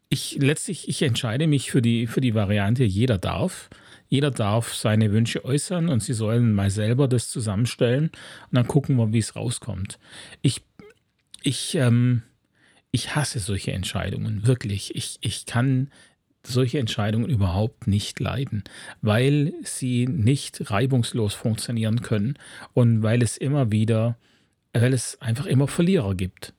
ich 0.10 0.38
letztlich, 0.39 0.88
ich 0.88 1.01
entscheide 1.01 1.48
mich 1.48 1.69
für 1.69 1.81
die, 1.81 2.07
für 2.07 2.22
die 2.22 2.34
Variante, 2.34 2.84
jeder 2.84 3.17
darf. 3.17 3.69
Jeder 4.07 4.31
darf 4.31 4.74
seine 4.74 5.12
Wünsche 5.12 5.43
äußern 5.43 5.89
und 5.89 6.01
sie 6.01 6.13
sollen 6.13 6.53
mal 6.53 6.69
selber 6.69 7.07
das 7.07 7.29
zusammenstellen 7.29 8.05
und 8.05 8.53
dann 8.53 8.67
gucken 8.67 8.95
wir, 8.98 9.12
wie 9.13 9.19
es 9.19 9.36
rauskommt. 9.36 10.00
Ich, 10.41 10.62
ich, 11.46 11.75
ähm, 11.75 12.24
ich 12.92 13.16
hasse 13.16 13.40
solche 13.40 13.72
Entscheidungen, 13.72 14.46
wirklich. 14.48 14.96
Ich, 14.96 15.18
ich 15.22 15.46
kann 15.46 15.90
solche 16.44 16.80
Entscheidungen 16.80 17.30
überhaupt 17.30 17.88
nicht 17.88 18.20
leiden, 18.20 18.64
weil 19.02 19.54
sie 19.64 20.08
nicht 20.08 20.70
reibungslos 20.72 21.34
funktionieren 21.34 22.02
können 22.02 22.38
und 22.74 23.04
weil 23.04 23.22
es 23.22 23.38
immer 23.38 23.72
wieder, 23.72 24.18
weil 24.74 24.94
es 24.94 25.22
einfach 25.22 25.46
immer 25.46 25.68
Verlierer 25.68 26.16
gibt. 26.16 26.54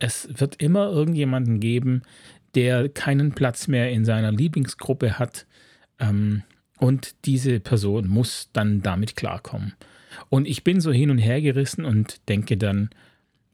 Es 0.00 0.28
wird 0.40 0.60
immer 0.60 0.90
irgendjemanden 0.90 1.60
geben, 1.60 2.02
der 2.54 2.88
keinen 2.88 3.32
Platz 3.32 3.68
mehr 3.68 3.90
in 3.90 4.04
seiner 4.04 4.32
Lieblingsgruppe 4.32 5.18
hat. 5.18 5.46
Ähm, 5.98 6.42
und 6.78 7.14
diese 7.24 7.60
Person 7.60 8.08
muss 8.08 8.50
dann 8.52 8.82
damit 8.82 9.16
klarkommen. 9.16 9.74
Und 10.28 10.46
ich 10.46 10.64
bin 10.64 10.80
so 10.80 10.92
hin 10.92 11.10
und 11.10 11.18
her 11.18 11.40
gerissen 11.40 11.84
und 11.84 12.28
denke 12.28 12.56
dann, 12.56 12.90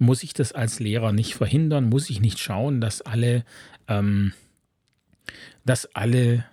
muss 0.00 0.22
ich 0.22 0.32
das 0.32 0.52
als 0.52 0.80
Lehrer 0.80 1.12
nicht 1.12 1.34
verhindern? 1.34 1.88
Muss 1.88 2.10
ich 2.10 2.20
nicht 2.20 2.38
schauen, 2.38 2.80
dass 2.80 3.02
alle, 3.02 3.44
ähm, 3.86 4.32
dass 5.64 5.94
alle 5.94 6.44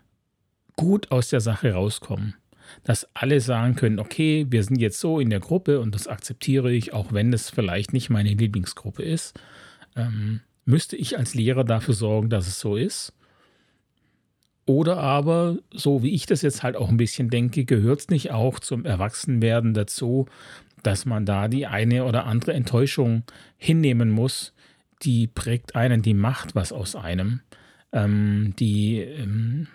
gut 0.75 1.11
aus 1.11 1.29
der 1.29 1.39
Sache 1.39 1.71
rauskommen? 1.71 2.35
Dass 2.83 3.07
alle 3.15 3.39
sagen 3.39 3.75
können, 3.75 3.99
okay, 3.99 4.45
wir 4.49 4.63
sind 4.63 4.81
jetzt 4.81 4.99
so 4.99 5.21
in 5.21 5.29
der 5.29 5.39
Gruppe 5.39 5.79
und 5.79 5.95
das 5.95 6.07
akzeptiere 6.07 6.73
ich, 6.73 6.93
auch 6.93 7.13
wenn 7.13 7.31
das 7.31 7.49
vielleicht 7.49 7.93
nicht 7.93 8.09
meine 8.09 8.33
Lieblingsgruppe 8.33 9.03
ist. 9.03 9.39
Ähm, 9.95 10.41
müsste 10.65 10.97
ich 10.97 11.17
als 11.17 11.33
Lehrer 11.33 11.63
dafür 11.63 11.93
sorgen, 11.93 12.29
dass 12.29 12.47
es 12.47 12.59
so 12.59 12.75
ist? 12.75 13.13
Oder 14.65 14.97
aber, 14.97 15.59
so 15.71 16.03
wie 16.03 16.13
ich 16.13 16.25
das 16.25 16.41
jetzt 16.41 16.61
halt 16.61 16.75
auch 16.75 16.89
ein 16.89 16.97
bisschen 16.97 17.29
denke, 17.29 17.63
gehört 17.63 18.01
es 18.01 18.09
nicht 18.09 18.31
auch 18.31 18.59
zum 18.59 18.83
Erwachsenwerden 18.83 19.73
dazu, 19.73 20.25
dass 20.83 21.05
man 21.05 21.25
da 21.25 21.47
die 21.47 21.67
eine 21.67 22.05
oder 22.05 22.25
andere 22.25 22.53
Enttäuschung 22.53 23.23
hinnehmen 23.57 24.09
muss, 24.09 24.53
die 25.03 25.27
prägt 25.27 25.75
einen, 25.75 26.01
die 26.01 26.13
macht 26.13 26.55
was 26.55 26.71
aus 26.71 26.95
einem, 26.95 27.41
ähm, 27.91 28.53
die 28.59 28.99
ähm, 28.99 29.67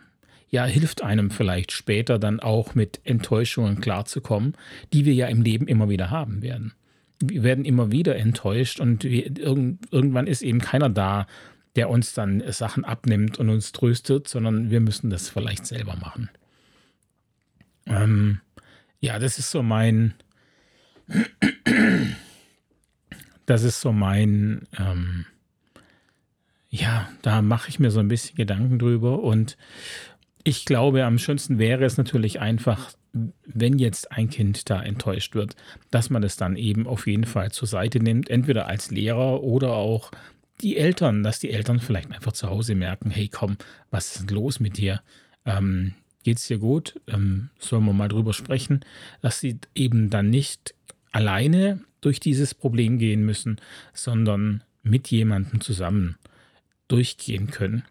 ja 0.49 0.65
hilft 0.65 1.03
einem 1.03 1.31
vielleicht 1.31 1.73
später 1.73 2.19
dann 2.19 2.41
auch 2.41 2.75
mit 2.75 3.01
Enttäuschungen 3.05 3.81
klarzukommen, 3.81 4.55
die 4.93 5.05
wir 5.05 5.15
ja 5.15 5.27
im 5.27 5.43
Leben 5.43 5.67
immer 5.67 5.89
wieder 5.89 6.11
haben 6.11 6.43
werden 6.43 6.75
wir 7.23 7.43
werden 7.43 7.65
immer 7.65 7.93
wieder 7.93 8.17
enttäuscht 8.17 8.81
und 8.81 9.05
wir, 9.05 9.25
irgendwann 9.39 10.27
ist 10.27 10.43
eben 10.43 10.61
keiner 10.61 10.91
da, 10.91 11.27
der 11.77 11.89
uns 11.89 12.13
dann 12.15 12.43
Sachen 12.53 12.85
abnimmt 12.85 13.39
und 13.39 13.49
uns 13.49 13.73
tröstet, 13.73 14.29
sondern 14.29 14.71
wir 14.71 14.81
müssen 14.81 15.09
das 15.09 15.29
vielleicht 15.29 15.67
selber 15.67 15.97
machen. 15.97 16.29
Ähm, 17.87 18.41
ja, 19.01 19.19
das 19.19 19.39
ist 19.39 19.51
so 19.51 19.63
mein, 19.63 20.15
das 23.47 23.63
ist 23.63 23.81
so 23.81 23.93
mein, 23.93 24.67
ähm, 24.79 25.27
ja, 26.71 27.09
da 27.23 27.43
mache 27.43 27.69
ich 27.69 27.79
mir 27.79 27.91
so 27.91 28.01
ein 28.01 28.09
bisschen 28.09 28.37
Gedanken 28.37 28.79
drüber 28.79 29.23
und 29.23 29.57
ich 30.45 30.65
glaube, 30.65 31.05
am 31.05 31.19
schönsten 31.19 31.59
wäre 31.59 31.85
es 31.85 31.97
natürlich 31.97 32.41
einfach, 32.41 32.93
wenn 33.45 33.79
jetzt 33.79 34.11
ein 34.11 34.31
Kind 34.31 34.71
da 34.71 34.83
enttäuscht 34.83 35.35
wird, 35.35 35.55
dass 35.91 36.11
man 36.11 36.23
es 36.23 36.37
dann 36.37 36.57
eben 36.57 36.87
auf 36.87 37.07
jeden 37.07 37.25
Fall 37.25 37.53
zur 37.53 37.69
Seite 37.69 38.01
nimmt, 38.01 38.31
entweder 38.31 38.67
als 38.67 38.91
Lehrer 38.91 39.43
oder 39.43 39.75
auch 39.75 40.11
die 40.61 40.77
Eltern, 40.77 41.23
dass 41.23 41.39
die 41.39 41.51
Eltern 41.51 41.81
vielleicht 41.81 42.11
einfach 42.13 42.33
zu 42.33 42.49
Hause 42.49 42.75
merken, 42.75 43.11
hey 43.11 43.29
komm, 43.29 43.57
was 43.91 44.17
ist 44.17 44.31
denn 44.31 44.37
los 44.37 44.61
mit 44.61 44.79
dir? 44.79 45.03
Ähm, 45.45 45.95
geht's 46.23 46.47
dir 46.47 46.59
gut? 46.59 47.01
Ähm, 47.09 47.51
sollen 47.59 47.85
wir 47.85 47.93
mal 47.93 48.09
drüber 48.09 48.33
sprechen, 48.33 48.81
dass 49.21 49.41
sie 49.41 49.59
eben 49.75 50.11
dann 50.11 50.31
nicht 50.31 50.75
alleine 51.13 51.81
durch 52.01 52.21
dieses 52.21 52.55
Problem 52.55 52.99
gehen 52.99 53.25
müssen, 53.25 53.61
sondern 53.93 54.65
mit 54.83 55.09
jemandem 55.09 55.61
zusammen 55.61 56.17
durchgehen 56.89 57.51
können. 57.51 57.85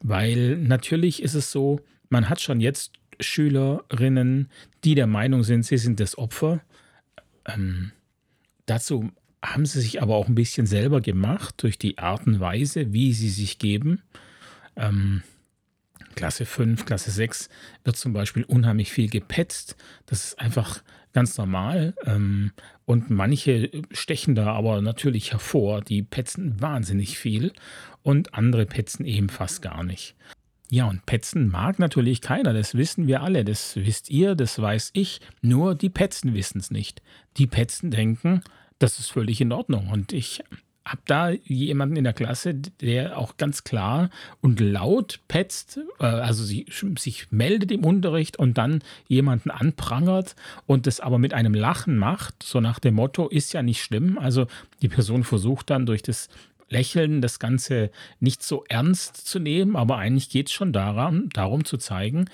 Weil 0.00 0.56
natürlich 0.58 1.22
ist 1.22 1.34
es 1.34 1.50
so, 1.50 1.80
man 2.08 2.28
hat 2.28 2.40
schon 2.40 2.60
jetzt 2.60 2.92
Schülerinnen, 3.18 4.50
die 4.84 4.94
der 4.94 5.06
Meinung 5.06 5.42
sind, 5.42 5.64
sie 5.64 5.78
sind 5.78 6.00
das 6.00 6.18
Opfer. 6.18 6.60
Ähm, 7.46 7.92
dazu 8.66 9.10
haben 9.42 9.64
sie 9.64 9.80
sich 9.80 10.02
aber 10.02 10.16
auch 10.16 10.28
ein 10.28 10.34
bisschen 10.34 10.66
selber 10.66 11.00
gemacht 11.00 11.54
durch 11.62 11.78
die 11.78 11.98
Art 11.98 12.26
und 12.26 12.40
Weise, 12.40 12.92
wie 12.92 13.12
sie 13.12 13.30
sich 13.30 13.58
geben. 13.58 14.02
Ähm, 14.76 15.22
Klasse 16.16 16.44
5, 16.46 16.84
Klasse 16.84 17.12
6 17.12 17.48
wird 17.84 17.96
zum 17.96 18.12
Beispiel 18.12 18.42
unheimlich 18.42 18.90
viel 18.90 19.08
gepetzt. 19.08 19.76
Das 20.06 20.24
ist 20.24 20.40
einfach 20.40 20.82
ganz 21.12 21.38
normal. 21.38 21.94
Ähm, 22.04 22.50
und 22.84 23.10
manche 23.10 23.70
stechen 23.92 24.34
da 24.34 24.52
aber 24.52 24.82
natürlich 24.82 25.32
hervor. 25.32 25.82
Die 25.82 26.02
petzen 26.02 26.60
wahnsinnig 26.60 27.18
viel 27.18 27.52
und 28.02 28.34
andere 28.34 28.66
petzen 28.66 29.06
eben 29.06 29.28
fast 29.28 29.62
gar 29.62 29.84
nicht. 29.84 30.16
Ja, 30.68 30.86
und 30.86 31.06
petzen 31.06 31.48
mag 31.48 31.78
natürlich 31.78 32.20
keiner, 32.20 32.52
das 32.52 32.74
wissen 32.74 33.06
wir 33.06 33.22
alle, 33.22 33.44
das 33.44 33.76
wisst 33.76 34.10
ihr, 34.10 34.34
das 34.34 34.60
weiß 34.60 34.90
ich, 34.94 35.20
nur 35.40 35.76
die 35.76 35.90
Petzen 35.90 36.34
wissen 36.34 36.58
es 36.58 36.72
nicht. 36.72 37.02
Die 37.36 37.46
Petzen 37.46 37.92
denken, 37.92 38.42
das 38.80 38.98
ist 38.98 39.12
völlig 39.12 39.40
in 39.40 39.52
Ordnung. 39.52 39.90
Und 39.90 40.12
ich 40.12 40.42
habe 40.86 41.02
da 41.04 41.30
jemanden 41.30 41.96
in 41.96 42.04
der 42.04 42.12
Klasse, 42.12 42.54
der 42.54 43.18
auch 43.18 43.36
ganz 43.36 43.64
klar 43.64 44.08
und 44.40 44.60
laut 44.60 45.20
petzt, 45.26 45.80
äh, 45.98 46.04
also 46.04 46.44
sich, 46.44 46.66
sich 46.98 47.26
meldet 47.30 47.72
im 47.72 47.84
Unterricht 47.84 48.38
und 48.38 48.56
dann 48.56 48.82
jemanden 49.08 49.50
anprangert 49.50 50.36
und 50.64 50.86
das 50.86 51.00
aber 51.00 51.18
mit 51.18 51.34
einem 51.34 51.54
Lachen 51.54 51.98
macht, 51.98 52.42
so 52.44 52.60
nach 52.60 52.78
dem 52.78 52.94
Motto, 52.94 53.28
ist 53.28 53.52
ja 53.52 53.62
nicht 53.62 53.82
schlimm. 53.82 54.16
Also 54.16 54.46
die 54.80 54.88
Person 54.88 55.24
versucht 55.24 55.70
dann 55.70 55.86
durch 55.86 56.02
das 56.02 56.28
Lächeln, 56.68 57.20
das 57.20 57.40
Ganze 57.40 57.90
nicht 58.20 58.42
so 58.42 58.64
ernst 58.68 59.16
zu 59.26 59.40
nehmen, 59.40 59.76
aber 59.76 59.98
eigentlich 59.98 60.30
geht 60.30 60.48
es 60.48 60.52
schon 60.52 60.72
daran, 60.72 61.28
darum 61.32 61.64
zu 61.64 61.78
zeigen, 61.78 62.26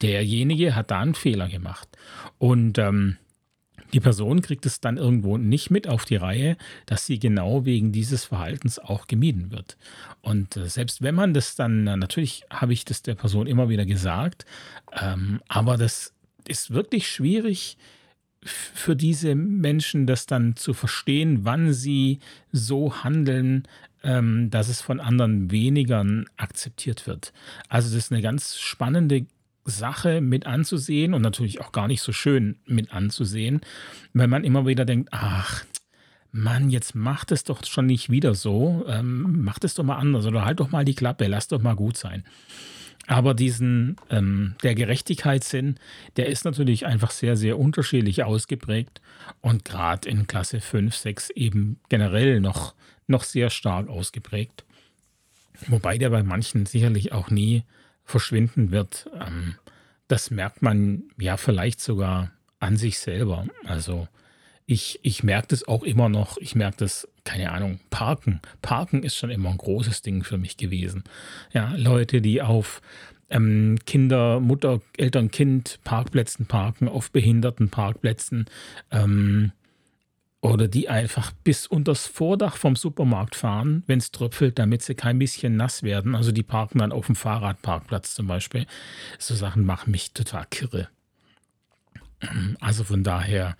derjenige 0.00 0.74
hat 0.74 0.90
da 0.90 1.00
einen 1.00 1.14
Fehler 1.14 1.48
gemacht. 1.48 1.88
Und 2.38 2.78
ähm, 2.78 3.18
die 3.92 4.00
Person 4.00 4.42
kriegt 4.42 4.66
es 4.66 4.80
dann 4.80 4.96
irgendwo 4.96 5.36
nicht 5.36 5.70
mit 5.70 5.88
auf 5.88 6.04
die 6.04 6.16
Reihe, 6.16 6.56
dass 6.86 7.06
sie 7.06 7.18
genau 7.18 7.64
wegen 7.64 7.92
dieses 7.92 8.24
Verhaltens 8.24 8.78
auch 8.78 9.06
gemieden 9.06 9.50
wird. 9.50 9.76
Und 10.22 10.56
äh, 10.56 10.68
selbst 10.68 11.02
wenn 11.02 11.14
man 11.14 11.34
das 11.34 11.56
dann, 11.56 11.84
natürlich 11.84 12.44
habe 12.50 12.72
ich 12.72 12.84
das 12.84 13.02
der 13.02 13.14
Person 13.14 13.46
immer 13.46 13.68
wieder 13.68 13.86
gesagt, 13.86 14.44
ähm, 15.00 15.40
aber 15.48 15.76
das 15.76 16.12
ist 16.46 16.72
wirklich 16.72 17.08
schwierig, 17.08 17.76
für 18.42 18.96
diese 18.96 19.34
Menschen 19.34 20.06
das 20.06 20.26
dann 20.26 20.56
zu 20.56 20.72
verstehen, 20.72 21.40
wann 21.44 21.72
sie 21.72 22.20
so 22.52 23.04
handeln, 23.04 23.64
ähm, 24.02 24.50
dass 24.50 24.68
es 24.68 24.80
von 24.80 24.98
anderen 24.98 25.50
weniger 25.50 26.04
akzeptiert 26.36 27.06
wird. 27.06 27.32
Also 27.68 27.88
das 27.88 28.04
ist 28.04 28.12
eine 28.12 28.22
ganz 28.22 28.58
spannende 28.58 29.26
Sache 29.64 30.20
mit 30.20 30.46
anzusehen 30.46 31.14
und 31.14 31.22
natürlich 31.22 31.60
auch 31.60 31.72
gar 31.72 31.86
nicht 31.86 32.02
so 32.02 32.12
schön 32.12 32.56
mit 32.66 32.92
anzusehen, 32.92 33.60
wenn 34.12 34.30
man 34.30 34.44
immer 34.44 34.66
wieder 34.66 34.84
denkt, 34.84 35.10
ach, 35.12 35.64
Mann, 36.32 36.70
jetzt 36.70 36.94
macht 36.94 37.32
es 37.32 37.44
doch 37.44 37.64
schon 37.64 37.86
nicht 37.86 38.10
wieder 38.10 38.34
so, 38.34 38.84
ähm, 38.88 39.42
macht 39.42 39.64
es 39.64 39.74
doch 39.74 39.84
mal 39.84 39.96
anders 39.96 40.26
oder 40.26 40.44
halt 40.44 40.60
doch 40.60 40.70
mal 40.70 40.84
die 40.84 40.94
Klappe, 40.94 41.26
lass 41.26 41.48
doch 41.48 41.60
mal 41.60 41.74
gut 41.74 41.96
sein. 41.96 42.24
Aber 43.06 43.34
diesen, 43.34 43.96
ähm, 44.10 44.54
der 44.62 44.76
Gerechtigkeitssinn, 44.76 45.76
der 46.16 46.26
ist 46.26 46.44
natürlich 46.44 46.86
einfach 46.86 47.10
sehr, 47.10 47.36
sehr 47.36 47.58
unterschiedlich 47.58 48.22
ausgeprägt 48.22 49.00
und 49.40 49.64
gerade 49.64 50.08
in 50.08 50.28
Klasse 50.28 50.60
5, 50.60 50.94
6 50.94 51.30
eben 51.30 51.80
generell 51.88 52.40
noch, 52.40 52.74
noch 53.08 53.24
sehr 53.24 53.50
stark 53.50 53.88
ausgeprägt. 53.88 54.64
Wobei 55.66 55.98
der 55.98 56.10
bei 56.10 56.22
manchen 56.22 56.66
sicherlich 56.66 57.12
auch 57.12 57.30
nie 57.30 57.64
verschwinden 58.10 58.70
wird. 58.70 59.08
Ähm, 59.14 59.54
das 60.08 60.30
merkt 60.30 60.62
man 60.62 61.04
ja 61.18 61.36
vielleicht 61.36 61.80
sogar 61.80 62.32
an 62.58 62.76
sich 62.76 62.98
selber. 62.98 63.46
Also 63.64 64.08
ich, 64.66 65.00
ich 65.02 65.22
merke 65.22 65.48
das 65.48 65.66
auch 65.66 65.82
immer 65.82 66.08
noch. 66.08 66.36
Ich 66.38 66.54
merke 66.54 66.78
das, 66.78 67.08
keine 67.24 67.52
Ahnung, 67.52 67.80
Parken. 67.90 68.40
Parken 68.62 69.02
ist 69.02 69.16
schon 69.16 69.30
immer 69.30 69.50
ein 69.50 69.58
großes 69.58 70.02
Ding 70.02 70.22
für 70.22 70.38
mich 70.38 70.56
gewesen. 70.56 71.04
Ja, 71.52 71.74
Leute, 71.76 72.20
die 72.20 72.42
auf 72.42 72.80
ähm, 73.30 73.78
Kinder, 73.86 74.40
Mutter, 74.40 74.80
Eltern, 74.96 75.30
Kind 75.30 75.80
Parkplätzen 75.84 76.46
parken, 76.46 76.88
auf 76.88 77.10
behinderten 77.10 77.70
Parkplätzen. 77.70 78.46
Ähm, 78.90 79.52
oder 80.42 80.68
die 80.68 80.88
einfach 80.88 81.32
bis 81.44 81.66
unters 81.66 82.06
Vordach 82.06 82.56
vom 82.56 82.74
Supermarkt 82.76 83.36
fahren, 83.36 83.82
wenn 83.86 83.98
es 83.98 84.10
tröpfelt, 84.10 84.58
damit 84.58 84.82
sie 84.82 84.94
kein 84.94 85.18
bisschen 85.18 85.56
nass 85.56 85.82
werden. 85.82 86.14
Also 86.14 86.32
die 86.32 86.42
parken 86.42 86.78
dann 86.78 86.92
auf 86.92 87.06
dem 87.06 87.16
Fahrradparkplatz 87.16 88.14
zum 88.14 88.26
Beispiel. 88.26 88.66
So 89.18 89.34
Sachen 89.34 89.64
machen 89.64 89.90
mich 89.90 90.12
total 90.12 90.46
kirre. 90.50 90.88
Also 92.60 92.84
von 92.84 93.02
daher, 93.02 93.56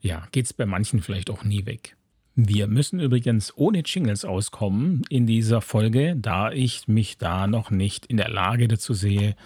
ja, 0.00 0.26
geht 0.32 0.46
es 0.46 0.52
bei 0.52 0.66
manchen 0.66 1.02
vielleicht 1.02 1.30
auch 1.30 1.44
nie 1.44 1.66
weg. 1.66 1.96
Wir 2.36 2.68
müssen 2.68 3.00
übrigens 3.00 3.52
ohne 3.56 3.80
Jingles 3.80 4.24
auskommen 4.24 5.02
in 5.10 5.26
dieser 5.26 5.60
Folge, 5.60 6.16
da 6.16 6.52
ich 6.52 6.86
mich 6.88 7.18
da 7.18 7.46
noch 7.46 7.70
nicht 7.70 8.06
in 8.06 8.16
der 8.16 8.30
Lage 8.30 8.68
dazu 8.68 8.94
sehe. 8.94 9.36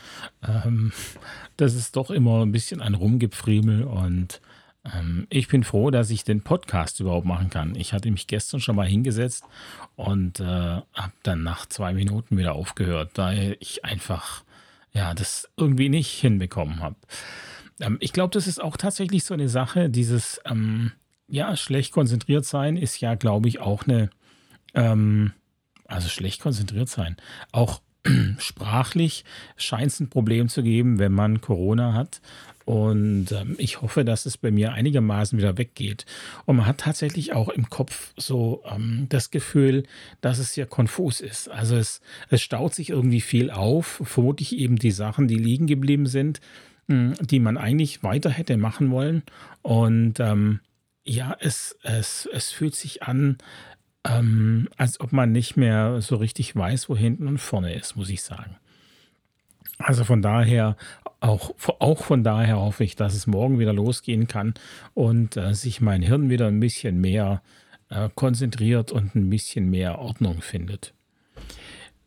Ähm, 0.47 0.93
das 1.57 1.75
ist 1.75 1.97
doch 1.97 2.11
immer 2.11 2.43
ein 2.45 2.53
bisschen 2.53 2.81
ein 2.81 2.95
Rumgepfriemel 2.95 3.85
und 3.85 4.41
ich 5.31 5.49
bin 5.49 5.65
froh, 5.65 5.91
dass 5.91 6.11
ich 6.11 6.25
den 6.25 6.43
Podcast 6.43 7.01
überhaupt 7.01 7.27
machen 7.27 7.49
kann. 7.49 7.75
Ich 7.75 7.95
hatte 7.95 8.11
mich 8.11 8.27
gestern 8.27 8.61
schon 8.61 8.77
mal 8.77 8.87
hingesetzt 8.87 9.45
und 9.97 10.41
äh, 10.41 10.45
habe 10.45 11.13
dann 11.23 11.43
nach 11.43 11.67
zwei 11.67 11.95
Minuten 11.95 12.37
wieder 12.37 12.53
aufgehört, 12.53 13.13
da 13.15 13.33
ich 13.33 13.85
einfach 13.85 14.45
ja 14.93 15.15
das 15.15 15.49
irgendwie 15.57 15.89
nicht 15.89 16.11
hinbekommen 16.21 16.81
habe. 16.81 16.97
Ähm, 17.81 17.97
ich 18.01 18.13
glaube, 18.13 18.33
das 18.33 18.47
ist 18.47 18.63
auch 18.63 18.77
tatsächlich 18.77 19.25
so 19.25 19.33
eine 19.33 19.49
Sache, 19.49 19.89
dieses 19.89 20.41
ähm, 20.45 20.93
ja 21.29 21.57
schlecht 21.57 21.93
konzentriert 21.93 22.45
sein 22.45 22.77
ist 22.77 23.01
ja, 23.01 23.15
glaube 23.15 23.49
ich, 23.49 23.61
auch 23.61 23.85
eine 23.85 24.11
ähm, 24.75 25.33
also 25.87 26.09
schlecht 26.09 26.43
konzentriert 26.43 26.89
sein. 26.89 27.17
Auch 27.53 27.81
sprachlich 28.39 29.25
scheint 29.57 29.93
es 29.93 30.01
ein 30.01 30.11
Problem 30.11 30.49
zu 30.49 30.63
geben, 30.63 30.99
wenn 30.99 31.13
man 31.13 31.41
Corona 31.41 31.95
hat. 31.95 32.21
Und 32.65 33.31
ähm, 33.33 33.57
ich 33.59 33.83
hoffe, 33.83 34.05
dass 34.05 34.25
es 34.25 34.39
bei 34.39 34.51
mir 34.51 34.73
einigermaßen 34.73 35.39
wieder 35.39 35.59
weggeht. 35.59 36.07
Und 36.47 36.57
man 36.57 36.67
hat 36.67 36.79
tatsächlich 36.79 37.35
auch 37.35 37.51
im 37.51 37.69
Kopf 37.69 38.15
so 38.17 38.63
ähm, 38.65 39.07
das 39.11 39.31
Gefühl, 39.31 39.85
dass 40.23 40.39
es 40.39 40.55
sehr 40.55 40.67
konfus 40.67 41.21
ist. 41.21 41.51
Also 41.51 41.77
es, 41.77 42.01
es 42.31 42.41
staut 42.41 42.75
sich 42.75 42.91
irgendwie 42.91 43.21
viel 43.21 43.51
auf, 43.51 44.01
vermutlich 44.05 44.57
eben 44.57 44.77
die 44.77 44.93
Sachen, 44.93 45.29
die 45.29 45.37
liegen 45.37 45.67
geblieben 45.67 46.07
sind, 46.07 46.41
mh, 46.87 47.19
hm, 47.19 47.27
die 47.27 47.39
man 47.39 47.59
eigentlich 47.59 48.03
weiter 48.03 48.31
hätte 48.31 48.57
machen 48.57 48.91
wollen. 48.91 49.25
Und 49.61 50.19
ähm, 50.21 50.61
ja, 51.05 51.37
es, 51.39 51.77
es, 51.83 52.27
es 52.33 52.51
fühlt 52.51 52.75
sich 52.75 53.03
an, 53.03 53.37
ähm, 54.07 54.69
als 54.77 55.01
ob 55.01 55.13
man 55.13 55.33
nicht 55.33 55.57
mehr 55.57 56.01
so 56.01 56.17
richtig 56.17 56.55
weiß, 56.55 56.89
wo 56.89 56.97
hinten 56.97 57.27
und 57.27 57.39
vorne 57.39 57.75
ist, 57.75 57.97
muss 57.97 58.11
ich 58.11 58.23
sagen. 58.23 58.57
Also 59.79 60.05
von 60.05 60.23
daher, 60.23 60.77
auch, 61.21 61.55
auch 61.81 62.05
von 62.05 62.23
daher 62.23 62.59
hoffe 62.59 62.85
ich, 62.85 62.97
dass 62.97 63.15
es 63.15 63.27
morgen 63.27 63.59
wieder 63.59 63.73
losgehen 63.73 64.29
kann 64.29 64.55
und 64.93 65.37
äh, 65.37 65.55
sich 65.55 65.81
mein 65.81 66.03
Hirn 66.03 66.31
wieder 66.31 66.47
ein 66.47 66.61
bisschen 66.61 67.01
mehr 67.01 67.43
äh, 67.89 68.09
konzentriert 68.15 68.93
und 68.93 69.15
ein 69.15 69.31
bisschen 69.31 69.71
mehr 69.71 69.99
Ordnung 69.99 70.43
findet. 70.43 70.95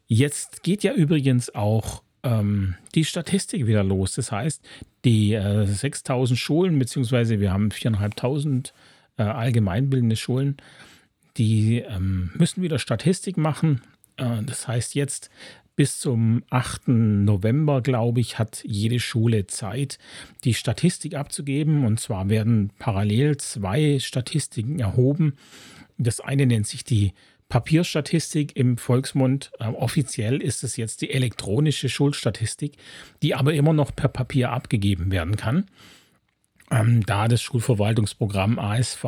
Jetzt 0.07 0.63
geht 0.63 0.83
ja 0.83 0.93
übrigens 0.93 1.53
auch 1.53 2.03
ähm, 2.23 2.75
die 2.95 3.05
Statistik 3.05 3.67
wieder 3.67 3.83
los. 3.83 4.15
Das 4.15 4.31
heißt, 4.31 4.63
die 5.03 5.33
äh, 5.33 5.65
6000 5.65 6.39
Schulen, 6.39 6.79
beziehungsweise 6.79 7.39
wir 7.39 7.51
haben 7.51 7.69
4.500 7.69 8.71
äh, 9.17 9.23
allgemeinbildende 9.23 10.15
Schulen, 10.15 10.57
die 11.37 11.79
ähm, 11.79 12.31
müssen 12.35 12.61
wieder 12.61 12.79
Statistik 12.79 13.37
machen. 13.37 13.81
Äh, 14.17 14.43
das 14.43 14.67
heißt, 14.67 14.95
jetzt 14.95 15.29
bis 15.75 15.99
zum 15.99 16.43
8. 16.49 16.87
November, 16.87 17.81
glaube 17.81 18.19
ich, 18.19 18.39
hat 18.39 18.63
jede 18.65 18.99
Schule 18.99 19.45
Zeit, 19.45 19.99
die 20.43 20.55
Statistik 20.55 21.13
abzugeben. 21.13 21.85
Und 21.85 21.99
zwar 21.99 22.29
werden 22.29 22.71
parallel 22.79 23.37
zwei 23.37 23.99
Statistiken 23.99 24.79
erhoben. 24.79 25.33
Das 25.99 26.19
eine 26.19 26.47
nennt 26.47 26.67
sich 26.67 26.83
die 26.83 27.13
Papierstatistik 27.47 28.55
im 28.57 28.77
Volksmund. 28.77 29.51
Äh, 29.59 29.67
offiziell 29.67 30.41
ist 30.41 30.63
es 30.63 30.77
jetzt 30.77 31.01
die 31.01 31.11
elektronische 31.11 31.89
Schulstatistik, 31.89 32.73
die 33.21 33.35
aber 33.35 33.53
immer 33.53 33.73
noch 33.73 33.95
per 33.95 34.09
Papier 34.09 34.51
abgegeben 34.51 35.11
werden 35.11 35.35
kann 35.35 35.65
ähm, 36.71 37.05
da 37.05 37.27
das 37.27 37.41
Schulverwaltungsprogramm 37.41 38.59
ASV 38.59 39.05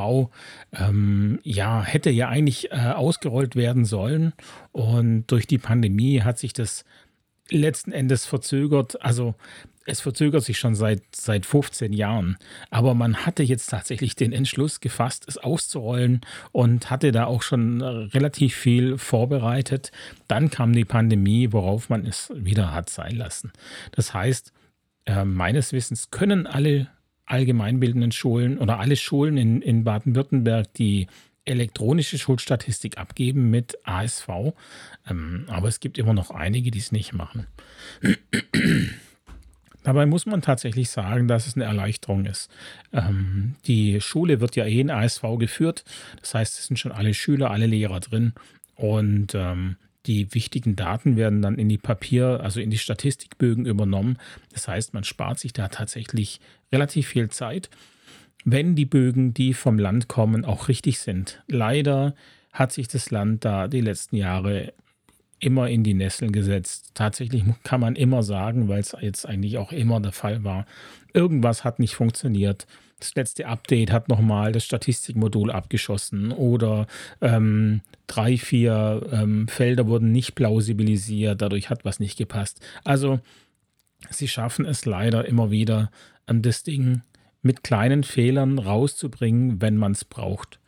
ähm, 0.73 1.39
ja 1.43 1.83
hätte 1.83 2.09
ja 2.09 2.29
eigentlich 2.29 2.71
äh, 2.71 2.93
ausgerollt 2.95 3.55
werden 3.55 3.85
sollen 3.85 4.33
und 4.71 5.27
durch 5.27 5.47
die 5.47 5.57
Pandemie 5.57 6.21
hat 6.21 6.39
sich 6.39 6.53
das 6.53 6.85
letzten 7.51 7.91
Endes 7.91 8.25
verzögert. 8.25 9.01
Also 9.01 9.35
es 9.85 10.01
verzögert 10.01 10.43
sich 10.43 10.59
schon 10.59 10.75
seit, 10.75 11.01
seit 11.15 11.45
15 11.45 11.93
Jahren. 11.93 12.37
Aber 12.69 12.93
man 12.93 13.25
hatte 13.25 13.43
jetzt 13.43 13.69
tatsächlich 13.69 14.15
den 14.15 14.31
Entschluss 14.31 14.79
gefasst, 14.79 15.25
es 15.27 15.37
auszurollen 15.37 16.21
und 16.51 16.91
hatte 16.91 17.11
da 17.11 17.25
auch 17.25 17.41
schon 17.41 17.81
relativ 17.81 18.55
viel 18.55 18.97
vorbereitet. 18.97 19.91
Dann 20.27 20.49
kam 20.49 20.73
die 20.73 20.85
Pandemie, 20.85 21.51
worauf 21.51 21.89
man 21.89 22.05
es 22.05 22.31
wieder 22.35 22.73
hat 22.73 22.89
sein 22.89 23.15
lassen. 23.15 23.51
Das 23.91 24.13
heißt, 24.13 24.53
äh, 25.05 25.25
meines 25.25 25.73
Wissens 25.73 26.11
können 26.11 26.45
alle 26.45 26.87
allgemeinbildenden 27.29 28.11
Schulen 28.11 28.57
oder 28.57 28.79
alle 28.79 28.95
Schulen 28.95 29.37
in, 29.37 29.61
in 29.61 29.83
Baden-Württemberg 29.83 30.73
die 30.73 31.07
elektronische 31.45 32.17
Schulstatistik 32.17 32.97
abgeben 32.97 33.49
mit 33.49 33.77
ASV. 33.83 34.27
Ähm, 35.09 35.45
aber 35.47 35.67
es 35.67 35.79
gibt 35.79 35.97
immer 35.97 36.13
noch 36.13 36.31
einige, 36.31 36.71
die 36.71 36.79
es 36.79 36.91
nicht 36.91 37.13
machen. 37.13 37.47
Dabei 39.83 40.05
muss 40.05 40.25
man 40.25 40.41
tatsächlich 40.41 40.89
sagen, 40.89 41.27
dass 41.27 41.47
es 41.47 41.55
eine 41.55 41.63
Erleichterung 41.63 42.25
ist. 42.25 42.51
Ähm, 42.91 43.55
die 43.65 44.01
Schule 44.01 44.41
wird 44.41 44.55
ja 44.55 44.65
eh 44.65 44.81
in 44.81 44.91
ASV 44.91 45.23
geführt. 45.39 45.85
Das 46.19 46.33
heißt, 46.33 46.59
es 46.59 46.65
sind 46.67 46.77
schon 46.77 46.91
alle 46.91 47.13
Schüler, 47.13 47.49
alle 47.51 47.65
Lehrer 47.65 47.99
drin. 47.99 48.33
Und 48.75 49.33
ähm, 49.35 49.77
die 50.05 50.33
wichtigen 50.33 50.75
Daten 50.75 51.17
werden 51.17 51.41
dann 51.41 51.57
in 51.57 51.69
die 51.69 51.77
Papier, 51.77 52.39
also 52.41 52.59
in 52.59 52.69
die 52.69 52.77
Statistikbögen 52.77 53.65
übernommen. 53.65 54.17
Das 54.53 54.67
heißt, 54.67 54.93
man 54.93 55.03
spart 55.03 55.39
sich 55.39 55.53
da 55.53 55.67
tatsächlich 55.67 56.39
relativ 56.71 57.07
viel 57.07 57.29
Zeit, 57.29 57.69
wenn 58.45 58.75
die 58.75 58.85
Bögen, 58.85 59.33
die 59.33 59.53
vom 59.53 59.77
Land 59.77 60.07
kommen, 60.07 60.45
auch 60.45 60.69
richtig 60.69 60.99
sind. 60.99 61.43
Leider 61.47 62.15
hat 62.53 62.71
sich 62.71 62.87
das 62.87 63.11
Land 63.11 63.45
da 63.45 63.67
die 63.67 63.81
letzten 63.81 64.15
Jahre 64.15 64.73
immer 65.39 65.69
in 65.69 65.83
die 65.83 65.93
Nesseln 65.93 66.31
gesetzt. 66.31 66.91
Tatsächlich 66.93 67.43
kann 67.63 67.81
man 67.81 67.95
immer 67.95 68.23
sagen, 68.23 68.67
weil 68.67 68.79
es 68.79 68.95
jetzt 68.99 69.25
eigentlich 69.25 69.57
auch 69.57 69.71
immer 69.71 69.99
der 69.99 70.11
Fall 70.11 70.43
war, 70.43 70.65
irgendwas 71.13 71.63
hat 71.63 71.79
nicht 71.79 71.95
funktioniert 71.95 72.67
das 72.99 73.15
letzte 73.15 73.47
Update 73.47 73.91
hat 73.91 74.09
nochmal 74.09 74.51
das 74.51 74.65
Statistikmodul 74.65 75.51
abgeschossen 75.51 76.31
oder 76.31 76.87
ähm, 77.21 77.81
drei, 78.07 78.37
vier 78.37 79.07
ähm, 79.11 79.47
Felder 79.47 79.87
wurden 79.87 80.11
nicht 80.11 80.35
plausibilisiert, 80.35 81.41
dadurch 81.41 81.69
hat 81.69 81.85
was 81.85 81.99
nicht 81.99 82.17
gepasst. 82.17 82.59
Also 82.83 83.19
sie 84.09 84.27
schaffen 84.27 84.65
es 84.65 84.85
leider 84.85 85.25
immer 85.25 85.51
wieder, 85.51 85.91
ähm, 86.27 86.41
das 86.41 86.63
Ding 86.63 87.01
mit 87.41 87.63
kleinen 87.63 88.03
Fehlern 88.03 88.59
rauszubringen, 88.59 89.61
wenn 89.61 89.77
man 89.77 89.93
es 89.93 90.03
braucht. 90.03 90.59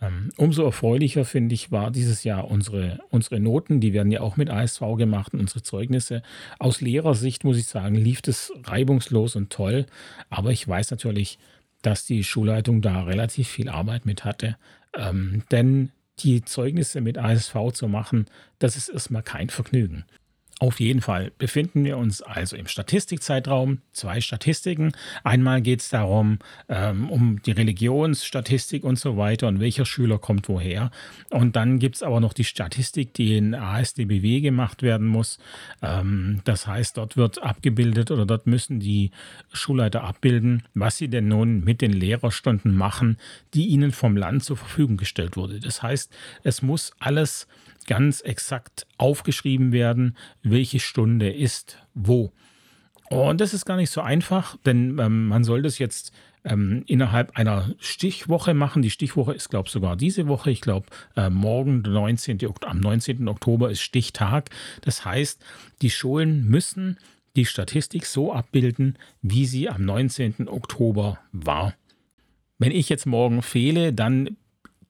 Ähm, 0.00 0.30
umso 0.36 0.64
erfreulicher, 0.64 1.24
finde 1.24 1.54
ich, 1.54 1.72
war 1.72 1.90
dieses 1.90 2.22
Jahr 2.22 2.48
unsere, 2.50 3.00
unsere 3.10 3.40
Noten. 3.40 3.80
Die 3.80 3.92
werden 3.92 4.12
ja 4.12 4.20
auch 4.20 4.36
mit 4.36 4.48
ASV 4.48 4.80
gemacht 4.96 5.34
und 5.34 5.40
unsere 5.40 5.62
Zeugnisse. 5.62 6.22
Aus 6.58 6.80
Lehrersicht 6.80 7.42
muss 7.42 7.58
ich 7.58 7.66
sagen, 7.66 7.96
lief 7.96 8.22
das 8.22 8.52
reibungslos 8.64 9.34
und 9.34 9.50
toll. 9.50 9.86
Aber 10.30 10.52
ich 10.52 10.66
weiß 10.66 10.92
natürlich, 10.92 11.38
dass 11.82 12.04
die 12.04 12.24
Schulleitung 12.24 12.82
da 12.82 13.04
relativ 13.04 13.48
viel 13.48 13.68
Arbeit 13.68 14.06
mit 14.06 14.24
hatte. 14.24 14.56
Ähm, 14.94 15.44
denn 15.50 15.90
die 16.20 16.44
Zeugnisse 16.44 17.00
mit 17.00 17.18
ASV 17.18 17.72
zu 17.72 17.88
machen, 17.88 18.26
das 18.58 18.76
ist 18.76 18.88
erstmal 18.88 19.22
kein 19.22 19.50
Vergnügen. 19.50 20.04
Auf 20.60 20.80
jeden 20.80 21.00
Fall 21.02 21.30
befinden 21.38 21.84
wir 21.84 21.98
uns 21.98 22.20
also 22.20 22.56
im 22.56 22.66
Statistikzeitraum. 22.66 23.78
Zwei 23.92 24.20
Statistiken. 24.20 24.90
Einmal 25.22 25.62
geht 25.62 25.80
es 25.80 25.90
darum, 25.90 26.40
ähm, 26.68 27.10
um 27.10 27.40
die 27.42 27.52
Religionsstatistik 27.52 28.82
und 28.82 28.98
so 28.98 29.16
weiter 29.16 29.46
und 29.46 29.60
welcher 29.60 29.86
Schüler 29.86 30.18
kommt 30.18 30.48
woher. 30.48 30.90
Und 31.30 31.54
dann 31.54 31.78
gibt 31.78 31.94
es 31.96 32.02
aber 32.02 32.18
noch 32.18 32.32
die 32.32 32.42
Statistik, 32.42 33.14
die 33.14 33.36
in 33.36 33.54
ASDBW 33.54 34.40
gemacht 34.40 34.82
werden 34.82 35.06
muss. 35.06 35.38
Ähm, 35.80 36.40
das 36.44 36.66
heißt, 36.66 36.96
dort 36.96 37.16
wird 37.16 37.40
abgebildet 37.40 38.10
oder 38.10 38.26
dort 38.26 38.48
müssen 38.48 38.80
die 38.80 39.12
Schulleiter 39.52 40.02
abbilden, 40.02 40.64
was 40.74 40.96
sie 40.96 41.08
denn 41.08 41.28
nun 41.28 41.62
mit 41.62 41.82
den 41.82 41.92
Lehrerstunden 41.92 42.74
machen, 42.74 43.16
die 43.54 43.68
ihnen 43.68 43.92
vom 43.92 44.16
Land 44.16 44.42
zur 44.42 44.56
Verfügung 44.56 44.96
gestellt 44.96 45.36
wurde. 45.36 45.60
Das 45.60 45.84
heißt, 45.84 46.12
es 46.42 46.62
muss 46.62 46.92
alles 46.98 47.46
ganz 47.88 48.20
exakt 48.20 48.86
aufgeschrieben 48.98 49.72
werden, 49.72 50.16
welche 50.44 50.78
Stunde 50.78 51.32
ist 51.32 51.78
wo. 51.94 52.32
Und 53.10 53.40
das 53.40 53.54
ist 53.54 53.64
gar 53.64 53.76
nicht 53.76 53.90
so 53.90 54.02
einfach, 54.02 54.56
denn 54.66 54.98
ähm, 54.98 55.28
man 55.28 55.42
soll 55.42 55.62
das 55.62 55.78
jetzt 55.78 56.12
ähm, 56.44 56.84
innerhalb 56.86 57.36
einer 57.36 57.74
Stichwoche 57.78 58.52
machen. 58.52 58.82
Die 58.82 58.90
Stichwoche 58.90 59.32
ist, 59.32 59.48
glaube 59.48 59.66
ich, 59.66 59.72
sogar 59.72 59.96
diese 59.96 60.28
Woche. 60.28 60.50
Ich 60.50 60.60
glaube, 60.60 60.86
äh, 61.16 61.30
morgen, 61.30 61.80
19. 61.80 62.38
am 62.66 62.78
19. 62.78 63.26
Oktober 63.26 63.70
ist 63.70 63.80
Stichtag. 63.80 64.50
Das 64.82 65.06
heißt, 65.06 65.42
die 65.80 65.90
Schulen 65.90 66.44
müssen 66.44 66.98
die 67.36 67.46
Statistik 67.46 68.04
so 68.04 68.34
abbilden, 68.34 68.98
wie 69.22 69.46
sie 69.46 69.70
am 69.70 69.86
19. 69.86 70.46
Oktober 70.48 71.18
war. 71.32 71.74
Wenn 72.58 72.72
ich 72.72 72.90
jetzt 72.90 73.06
morgen 73.06 73.40
fehle, 73.40 73.94
dann 73.94 74.36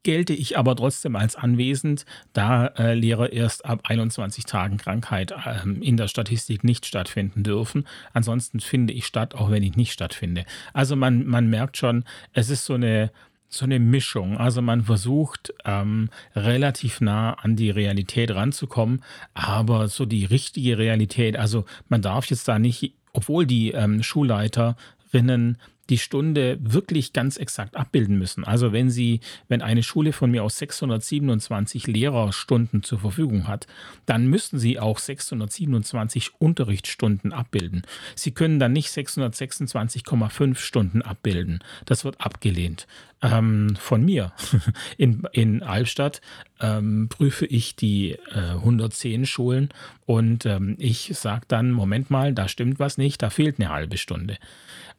gelte 0.02 0.32
ich 0.32 0.58
aber 0.58 0.76
trotzdem 0.76 1.16
als 1.16 1.37
anwesend, 1.37 2.04
da 2.32 2.66
äh, 2.66 2.94
Lehrer 2.94 3.32
erst 3.32 3.64
ab 3.64 3.80
21 3.84 4.44
Tagen 4.44 4.76
Krankheit 4.76 5.32
äh, 5.32 5.68
in 5.80 5.96
der 5.96 6.08
Statistik 6.08 6.64
nicht 6.64 6.87
stattfinden 6.87 7.42
dürfen. 7.42 7.87
Ansonsten 8.12 8.61
finde 8.61 8.92
ich 8.92 9.06
statt, 9.06 9.34
auch 9.34 9.50
wenn 9.50 9.62
ich 9.62 9.76
nicht 9.76 9.92
stattfinde. 9.92 10.44
Also 10.72 10.96
man, 10.96 11.26
man 11.26 11.48
merkt 11.48 11.76
schon, 11.76 12.04
es 12.32 12.50
ist 12.50 12.64
so 12.64 12.74
eine, 12.74 13.11
so 13.48 13.64
eine 13.64 13.78
Mischung. 13.78 14.37
Also 14.38 14.62
man 14.62 14.84
versucht 14.84 15.52
ähm, 15.64 16.11
relativ 16.34 17.00
nah 17.00 17.34
an 17.34 17.56
die 17.56 17.70
Realität 17.70 18.34
ranzukommen, 18.34 19.02
aber 19.34 19.88
so 19.88 20.06
die 20.06 20.24
richtige 20.24 20.78
Realität, 20.78 21.37
also 21.37 21.64
man 21.88 22.02
darf 22.02 22.26
jetzt 22.26 22.46
da 22.48 22.58
nicht, 22.58 22.94
obwohl 23.12 23.46
die 23.46 23.72
ähm, 23.72 24.02
Schulleiterinnen 24.02 25.58
die 25.90 25.98
Stunde 25.98 26.59
wirklich 26.61 27.12
ganz 27.12 27.37
exakt 27.37 27.77
abbilden 27.77 28.18
müssen. 28.18 28.44
Also 28.44 28.72
wenn 28.72 28.90
Sie, 28.90 29.20
wenn 29.48 29.62
eine 29.62 29.83
Schule 29.83 30.12
von 30.12 30.31
mir 30.31 30.44
aus 30.44 30.59
627 30.59 31.87
Lehrerstunden 31.87 32.83
zur 32.83 32.98
Verfügung 32.98 33.48
hat, 33.48 33.66
dann 34.07 34.27
müssen 34.27 34.59
Sie 34.59 34.79
auch 34.79 34.98
627 34.98 36.33
Unterrichtsstunden 36.38 37.33
abbilden. 37.33 37.83
Sie 38.14 38.33
können 38.33 38.59
dann 38.59 38.72
nicht 38.72 38.90
626,5 38.90 40.57
Stunden 40.57 41.03
abbilden. 41.03 41.61
Das 41.87 42.05
wird 42.05 42.20
abgelehnt. 42.20 42.87
Ähm, 43.20 43.74
von 43.76 44.04
mir. 44.04 44.33
In, 44.96 45.24
in 45.33 45.64
Albstadt 45.64 46.20
ähm, 46.61 47.09
prüfe 47.09 47.46
ich 47.46 47.74
die 47.74 48.12
äh, 48.12 48.52
110 48.54 49.26
Schulen 49.26 49.70
und 50.07 50.46
ähm, 50.46 50.76
ich 50.78 51.11
sage 51.14 51.44
dann, 51.48 51.72
Moment 51.72 52.11
mal, 52.11 52.33
da 52.33 52.46
stimmt 52.46 52.78
was 52.78 52.96
nicht, 52.96 53.20
da 53.20 53.31
fehlt 53.31 53.59
eine 53.59 53.70
halbe 53.70 53.96
Stunde. 53.96 54.38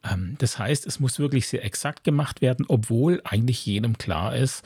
Ähm, 0.03 0.35
das 0.37 0.59
heißt, 0.59 0.85
es 0.85 0.99
muss 0.99 1.19
wirklich 1.19 1.47
sehr 1.47 1.63
exakt 1.63 2.03
gemacht 2.03 2.41
werden, 2.41 2.65
obwohl 2.67 3.21
eigentlich 3.23 3.65
jedem 3.65 3.97
klar 3.97 4.35
ist, 4.35 4.63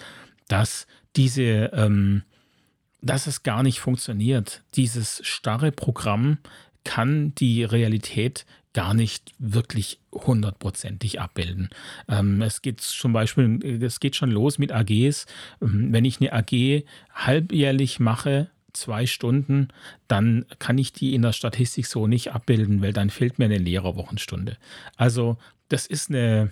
dass 0.48 0.88
diese, 1.16 1.72
ähm, 1.74 2.24
dass 3.02 3.28
es 3.28 3.44
gar 3.44 3.64
nicht 3.64 3.80
funktioniert. 3.80 4.64
Dieses 4.76 5.22
starre 5.26 5.72
Programm 5.72 6.40
kann 6.84 7.34
die 7.36 7.64
Realität 7.64 8.46
gar 8.74 8.94
nicht 8.94 9.34
wirklich 9.38 10.00
hundertprozentig 10.12 11.22
abbilden. 11.22 11.70
Ähm, 12.10 12.42
es 12.42 12.62
geht 12.62 12.82
zum 12.82 13.14
Beispiel, 13.14 13.84
es 13.84 14.00
geht 14.00 14.16
schon 14.16 14.32
los 14.32 14.58
mit 14.58 14.72
AGs. 14.72 15.28
Ähm, 15.62 15.94
wenn 15.94 16.06
ich 16.06 16.20
eine 16.20 16.34
AG 16.34 16.84
halbjährlich 17.14 18.00
mache, 18.00 18.50
zwei 18.74 19.06
Stunden, 19.06 19.68
dann 20.08 20.46
kann 20.58 20.80
ich 20.80 20.92
die 20.92 21.14
in 21.14 21.22
der 21.22 21.34
Statistik 21.34 21.86
so 21.86 22.08
nicht 22.08 22.34
abbilden, 22.34 22.82
weil 22.82 22.94
dann 22.94 23.12
fehlt 23.12 23.38
mir 23.38 23.46
eine 23.46 23.60
Lehrerwochenstunde. 23.60 24.58
Also 24.98 25.38
das 25.70 25.86
ist 25.86 26.10
eine, 26.10 26.52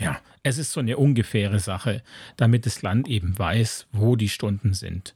ja, 0.00 0.20
es 0.42 0.58
ist 0.58 0.72
so 0.72 0.80
eine 0.80 0.96
ungefähre 0.96 1.60
Sache, 1.60 2.02
damit 2.36 2.66
das 2.66 2.82
Land 2.82 3.08
eben 3.08 3.38
weiß, 3.38 3.86
wo 3.92 4.16
die 4.16 4.28
Stunden 4.28 4.74
sind. 4.74 5.14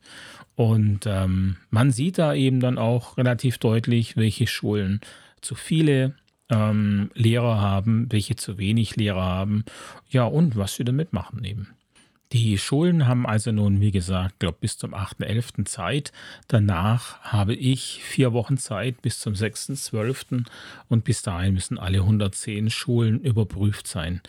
Und 0.57 1.07
ähm, 1.07 1.57
man 1.71 1.93
sieht 1.93 2.19
da 2.19 2.35
eben 2.35 2.61
dann 2.61 2.79
auch 2.79 3.19
relativ 3.19 3.59
deutlich, 3.59 4.17
welche 4.17 4.47
Schulen 4.47 5.01
zu 5.43 5.55
viele 5.55 6.15
ähm, 6.49 7.11
Lehrer 7.15 7.61
haben, 7.61 8.07
welche 8.11 8.37
zu 8.37 8.59
wenig 8.59 8.97
Lehrer 8.97 9.25
haben, 9.25 9.65
ja, 10.09 10.25
und 10.25 10.57
was 10.57 10.75
sie 10.75 10.85
damit 10.85 11.13
machen 11.13 11.45
eben. 11.45 11.69
Die 12.33 12.59
Schulen 12.59 13.07
haben 13.07 13.25
also 13.25 13.53
nun, 13.53 13.81
wie 13.81 13.93
gesagt, 13.93 14.41
glaube 14.41 14.59
bis 14.61 14.79
zum 14.79 14.95
8.11. 14.95 15.65
Zeit. 15.65 16.13
Danach 16.49 17.21
habe 17.21 17.55
ich 17.55 18.03
vier 18.03 18.33
Wochen 18.33 18.57
Zeit 18.57 19.01
bis 19.01 19.21
zum 19.21 19.35
6.12. 19.35 20.45
und 20.89 21.05
bis 21.05 21.23
dahin 21.23 21.55
müssen 21.55 21.79
alle 21.79 21.99
110 21.99 22.71
Schulen 22.71 23.21
überprüft 23.21 23.87
sein. 23.87 24.23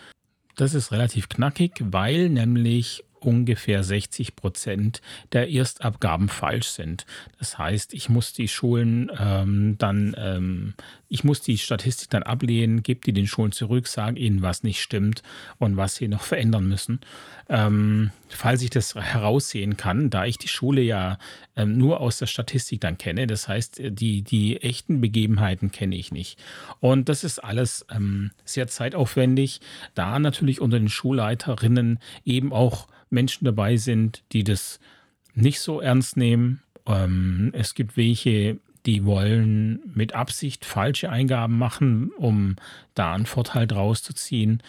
Das 0.56 0.74
ist 0.74 0.92
relativ 0.92 1.28
knackig, 1.30 1.74
weil 1.80 2.30
nämlich 2.30 3.04
ungefähr 3.28 3.84
60 3.84 4.38
Prozent 4.38 5.02
der 5.34 5.52
Erstabgaben 5.52 6.30
falsch 6.30 6.70
sind. 6.70 7.06
Das 7.40 7.58
heißt, 7.58 7.94
ich 7.94 8.08
muss 8.08 8.32
die 8.32 8.48
Schulen 8.48 9.12
ähm, 9.20 9.76
dann, 9.78 10.16
ähm, 10.18 10.76
ich 11.10 11.26
muss 11.26 11.42
die 11.42 11.58
Statistik 11.58 12.10
dann 12.10 12.24
ablehnen, 12.24 12.84
gebe 12.84 13.02
die 13.02 13.12
den 13.12 13.28
Schulen 13.28 13.52
zurück, 13.52 13.88
sage 13.90 14.18
ihnen, 14.18 14.42
was 14.42 14.64
nicht 14.64 14.82
stimmt 14.82 15.24
und 15.60 15.76
was 15.76 15.96
sie 15.96 16.08
noch 16.08 16.22
verändern 16.22 16.70
müssen. 16.70 17.02
Ähm, 17.50 18.12
falls 18.30 18.62
ich 18.62 18.70
das 18.70 18.96
heraussehen 18.96 19.76
kann, 19.76 20.10
da 20.10 20.24
ich 20.24 20.38
die 20.38 20.48
Schule 20.48 20.82
ja 20.82 21.18
ähm, 21.58 21.78
nur 21.78 22.00
aus 22.00 22.20
der 22.20 22.28
Statistik 22.28 22.80
dann 22.80 22.98
kenne, 22.98 23.28
das 23.28 23.50
heißt, 23.50 23.82
die, 23.90 24.22
die 24.22 24.62
echten 24.62 25.02
Begebenheiten 25.02 25.74
kenne 25.74 25.98
ich 25.98 26.14
nicht. 26.14 26.40
Und 26.80 27.10
das 27.10 27.26
ist 27.26 27.40
alles 27.40 27.86
ähm, 27.94 28.32
sehr 28.46 28.68
zeitaufwendig, 28.68 29.60
da 29.96 30.18
natürlich 30.18 30.62
unter 30.62 30.80
den 30.80 30.90
Schulleiterinnen 30.90 32.00
eben 32.24 32.54
auch 32.54 32.88
Menschen 33.10 33.46
dabei 33.46 33.78
sind, 33.78 34.24
die 34.32 34.44
das 34.44 34.80
nicht 35.34 35.60
so 35.60 35.80
ernst 35.80 36.18
nehmen. 36.18 36.62
Ähm, 36.86 37.52
es 37.54 37.76
gibt 37.76 37.98
welche, 37.98 38.58
die 38.86 39.06
wollen 39.06 39.80
mit 39.94 40.14
Absicht 40.14 40.66
falsche 40.66 41.10
Eingaben 41.10 41.58
machen, 41.58 42.12
um 42.18 42.56
da 42.96 43.14
einen 43.14 43.26
Vorteil 43.26 43.68
draus 43.68 44.04
zu 44.04 44.14
ziehen. 44.14 44.62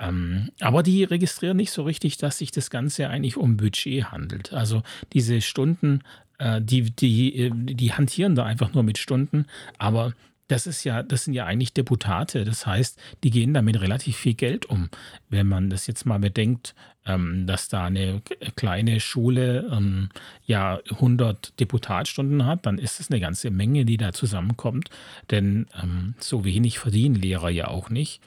Ähm, 0.00 0.50
aber 0.60 0.82
die 0.82 1.04
registrieren 1.04 1.56
nicht 1.56 1.72
so 1.72 1.82
richtig, 1.82 2.16
dass 2.18 2.38
sich 2.38 2.50
das 2.50 2.70
Ganze 2.70 3.08
eigentlich 3.08 3.36
um 3.36 3.56
Budget 3.56 4.06
handelt. 4.06 4.52
Also 4.52 4.82
diese 5.12 5.40
Stunden, 5.40 6.02
äh, 6.38 6.60
die, 6.62 6.90
die, 6.90 7.50
die 7.54 7.92
hantieren 7.92 8.34
da 8.34 8.44
einfach 8.44 8.72
nur 8.72 8.82
mit 8.82 8.98
Stunden, 8.98 9.46
aber 9.78 10.14
das 10.48 10.66
ist 10.66 10.82
ja, 10.84 11.02
das 11.02 11.24
sind 11.24 11.34
ja 11.34 11.44
eigentlich 11.44 11.74
Deputate. 11.74 12.44
Das 12.44 12.66
heißt, 12.66 12.98
die 13.22 13.30
gehen 13.30 13.52
damit 13.52 13.80
relativ 13.80 14.16
viel 14.16 14.34
Geld 14.34 14.66
um. 14.66 14.88
Wenn 15.28 15.46
man 15.46 15.68
das 15.68 15.86
jetzt 15.86 16.06
mal 16.06 16.18
bedenkt, 16.18 16.74
ähm, 17.04 17.46
dass 17.46 17.68
da 17.68 17.84
eine 17.84 18.22
kleine 18.56 18.98
Schule 18.98 19.68
ähm, 19.70 20.08
ja 20.46 20.80
100 20.90 21.60
Deputatstunden 21.60 22.46
hat, 22.46 22.64
dann 22.64 22.78
ist 22.78 22.98
es 22.98 23.10
eine 23.10 23.20
ganze 23.20 23.50
Menge, 23.50 23.84
die 23.84 23.98
da 23.98 24.12
zusammenkommt. 24.12 24.88
Denn 25.30 25.66
ähm, 25.80 26.14
so 26.18 26.46
wenig 26.46 26.78
verdienen 26.78 27.14
Lehrer 27.14 27.50
ja 27.50 27.68
auch 27.68 27.90
nicht. 27.90 28.22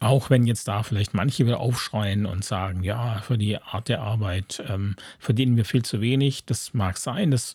Auch 0.00 0.30
wenn 0.30 0.46
jetzt 0.46 0.66
da 0.66 0.82
vielleicht 0.82 1.14
manche 1.14 1.46
wieder 1.46 1.60
aufschreien 1.60 2.26
und 2.26 2.44
sagen, 2.44 2.82
ja, 2.82 3.20
für 3.20 3.38
die 3.38 3.58
Art 3.58 3.88
der 3.88 4.00
Arbeit 4.00 4.62
verdienen 5.18 5.56
wir 5.58 5.66
viel 5.66 5.84
zu 5.84 6.00
wenig. 6.00 6.46
Das 6.46 6.72
mag 6.72 6.96
sein, 6.96 7.30
das 7.30 7.54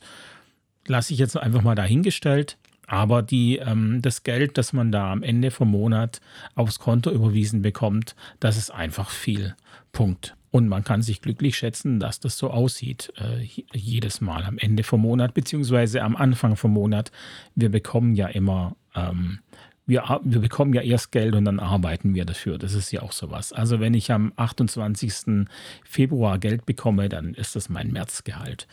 lasse 0.86 1.12
ich 1.12 1.20
jetzt 1.20 1.36
einfach 1.36 1.64
mal 1.64 1.74
dahingestellt. 1.74 2.58
Aber 2.90 3.22
die, 3.22 3.58
ähm, 3.58 4.02
das 4.02 4.24
Geld, 4.24 4.58
das 4.58 4.74
man 4.74 4.92
da 4.92 5.12
am 5.12 5.22
Ende 5.22 5.52
vom 5.52 5.70
Monat 5.70 6.22
aufs 6.56 6.80
Konto 6.80 7.12
überwiesen 7.12 7.62
bekommt, 7.62 8.16
das 8.40 8.58
ist 8.58 8.72
einfach 8.72 9.12
viel. 9.12 9.56
Punkt. 9.92 10.36
Und 10.50 10.68
man 10.68 10.84
kann 10.84 11.04
sich 11.04 11.22
glücklich 11.22 11.56
schätzen, 11.56 12.00
dass 12.00 12.20
das 12.20 12.40
so 12.40 12.50
aussieht, 12.50 13.14
äh, 13.18 13.48
jedes 13.74 14.22
Mal 14.22 14.44
am 14.44 14.58
Ende 14.58 14.82
vom 14.82 15.02
Monat, 15.02 15.36
beziehungsweise 15.36 16.02
am 16.02 16.16
Anfang 16.16 16.56
vom 16.56 16.72
Monat. 16.72 17.12
Wir 17.54 17.70
bekommen 17.70 18.16
ja 18.16 18.28
immer, 18.28 18.76
ähm, 18.96 19.38
wir, 19.86 20.20
wir 20.24 20.42
bekommen 20.42 20.74
ja 20.74 20.82
erst 20.82 21.12
Geld 21.12 21.36
und 21.36 21.46
dann 21.46 21.60
arbeiten 21.60 22.16
wir 22.16 22.26
dafür. 22.26 22.58
Das 22.58 22.74
ist 22.74 22.92
ja 22.92 23.04
auch 23.04 23.12
sowas. 23.12 23.54
Also 23.54 23.80
wenn 23.80 23.94
ich 23.94 24.12
am 24.12 24.34
28. 24.36 25.48
Februar 25.84 26.40
Geld 26.40 26.66
bekomme, 26.66 27.08
dann 27.08 27.36
ist 27.36 27.56
das 27.56 27.70
mein 27.70 27.92
Märzgehalt. 27.92 28.68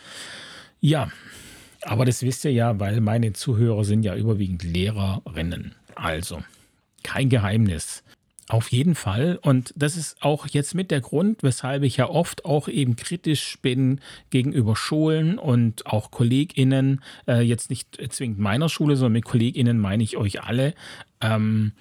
Ja, 0.81 1.09
aber 1.87 2.05
das 2.05 2.23
wisst 2.23 2.45
ihr 2.45 2.53
ja, 2.53 2.79
weil 2.81 3.01
meine 3.01 3.33
Zuhörer 3.33 3.85
sind 3.85 4.03
ja 4.03 4.15
überwiegend 4.15 4.63
Lehrerinnen. 4.63 5.75
Also, 5.95 6.43
kein 7.03 7.29
Geheimnis. 7.29 8.03
Auf 8.49 8.71
jeden 8.71 8.95
Fall. 8.95 9.41
Und 9.43 9.75
das 9.77 9.97
ist 9.97 10.23
auch 10.23 10.47
jetzt 10.47 10.75
mit 10.75 10.93
der 10.93 11.01
Grund, 11.01 11.43
weshalb 11.43 11.83
ich 11.83 11.97
ja 11.97 12.09
oft 12.09 12.45
auch 12.45 12.69
eben 12.69 12.95
kritisch 12.95 13.59
bin 13.61 14.01
gegenüber 14.31 14.77
Schulen 14.77 15.39
und 15.39 15.87
auch 15.87 16.13
KollegInnen. 16.13 17.03
Äh, 17.27 17.41
jetzt 17.41 17.71
nicht 17.71 17.99
zwingend 18.13 18.39
meiner 18.39 18.69
Schule, 18.69 18.95
sondern 18.95 19.15
mit 19.15 19.25
KollegInnen 19.25 19.79
meine 19.79 20.05
ich 20.05 20.17
euch 20.17 20.43
alle. 20.43 20.75
Ähm, 21.21 21.73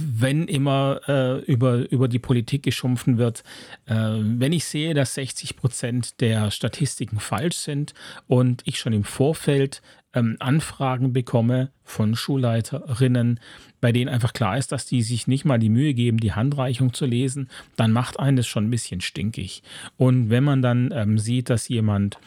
wenn 0.00 0.46
immer 0.46 1.00
äh, 1.08 1.38
über, 1.44 1.90
über 1.90 2.08
die 2.08 2.18
Politik 2.18 2.62
geschumpfen 2.62 3.18
wird, 3.18 3.42
äh, 3.86 3.94
wenn 3.94 4.52
ich 4.52 4.64
sehe, 4.64 4.94
dass 4.94 5.14
60 5.14 5.56
Prozent 5.56 6.20
der 6.20 6.50
Statistiken 6.50 7.20
falsch 7.20 7.56
sind 7.56 7.94
und 8.26 8.62
ich 8.64 8.78
schon 8.78 8.92
im 8.92 9.04
Vorfeld 9.04 9.82
ähm, 10.14 10.36
Anfragen 10.40 11.12
bekomme 11.12 11.70
von 11.84 12.16
Schulleiterinnen, 12.16 13.40
bei 13.80 13.92
denen 13.92 14.08
einfach 14.08 14.32
klar 14.32 14.56
ist, 14.58 14.72
dass 14.72 14.86
die 14.86 15.02
sich 15.02 15.26
nicht 15.26 15.44
mal 15.44 15.58
die 15.58 15.68
Mühe 15.68 15.94
geben, 15.94 16.18
die 16.18 16.32
Handreichung 16.32 16.92
zu 16.92 17.06
lesen, 17.06 17.48
dann 17.76 17.92
macht 17.92 18.18
einen 18.18 18.36
das 18.36 18.46
schon 18.46 18.66
ein 18.66 18.70
bisschen 18.70 19.00
stinkig. 19.00 19.62
Und 19.96 20.30
wenn 20.30 20.44
man 20.44 20.62
dann 20.62 20.92
ähm, 20.92 21.18
sieht, 21.18 21.50
dass 21.50 21.68
jemand 21.68 22.18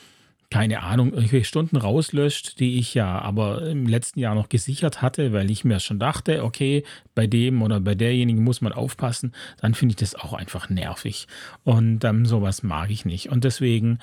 keine 0.52 0.84
Ahnung, 0.84 1.14
irgendwelche 1.14 1.46
Stunden 1.46 1.78
rauslöscht, 1.78 2.60
die 2.60 2.78
ich 2.78 2.94
ja 2.94 3.20
aber 3.20 3.68
im 3.68 3.88
letzten 3.88 4.20
Jahr 4.20 4.36
noch 4.36 4.50
gesichert 4.50 5.02
hatte, 5.02 5.32
weil 5.32 5.50
ich 5.50 5.64
mir 5.64 5.80
schon 5.80 5.98
dachte, 5.98 6.44
okay, 6.44 6.84
bei 7.16 7.26
dem 7.26 7.62
oder 7.62 7.80
bei 7.80 7.96
derjenigen 7.96 8.44
muss 8.44 8.60
man 8.62 8.74
aufpassen, 8.74 9.34
dann 9.62 9.74
finde 9.74 9.94
ich 9.94 9.96
das 9.96 10.14
auch 10.14 10.34
einfach 10.34 10.70
nervig. 10.70 11.28
Und 11.64 12.04
ähm, 12.04 12.26
sowas 12.26 12.64
mag 12.64 12.92
ich 12.92 13.06
nicht. 13.06 13.30
Und 13.30 13.46
deswegen 13.46 14.00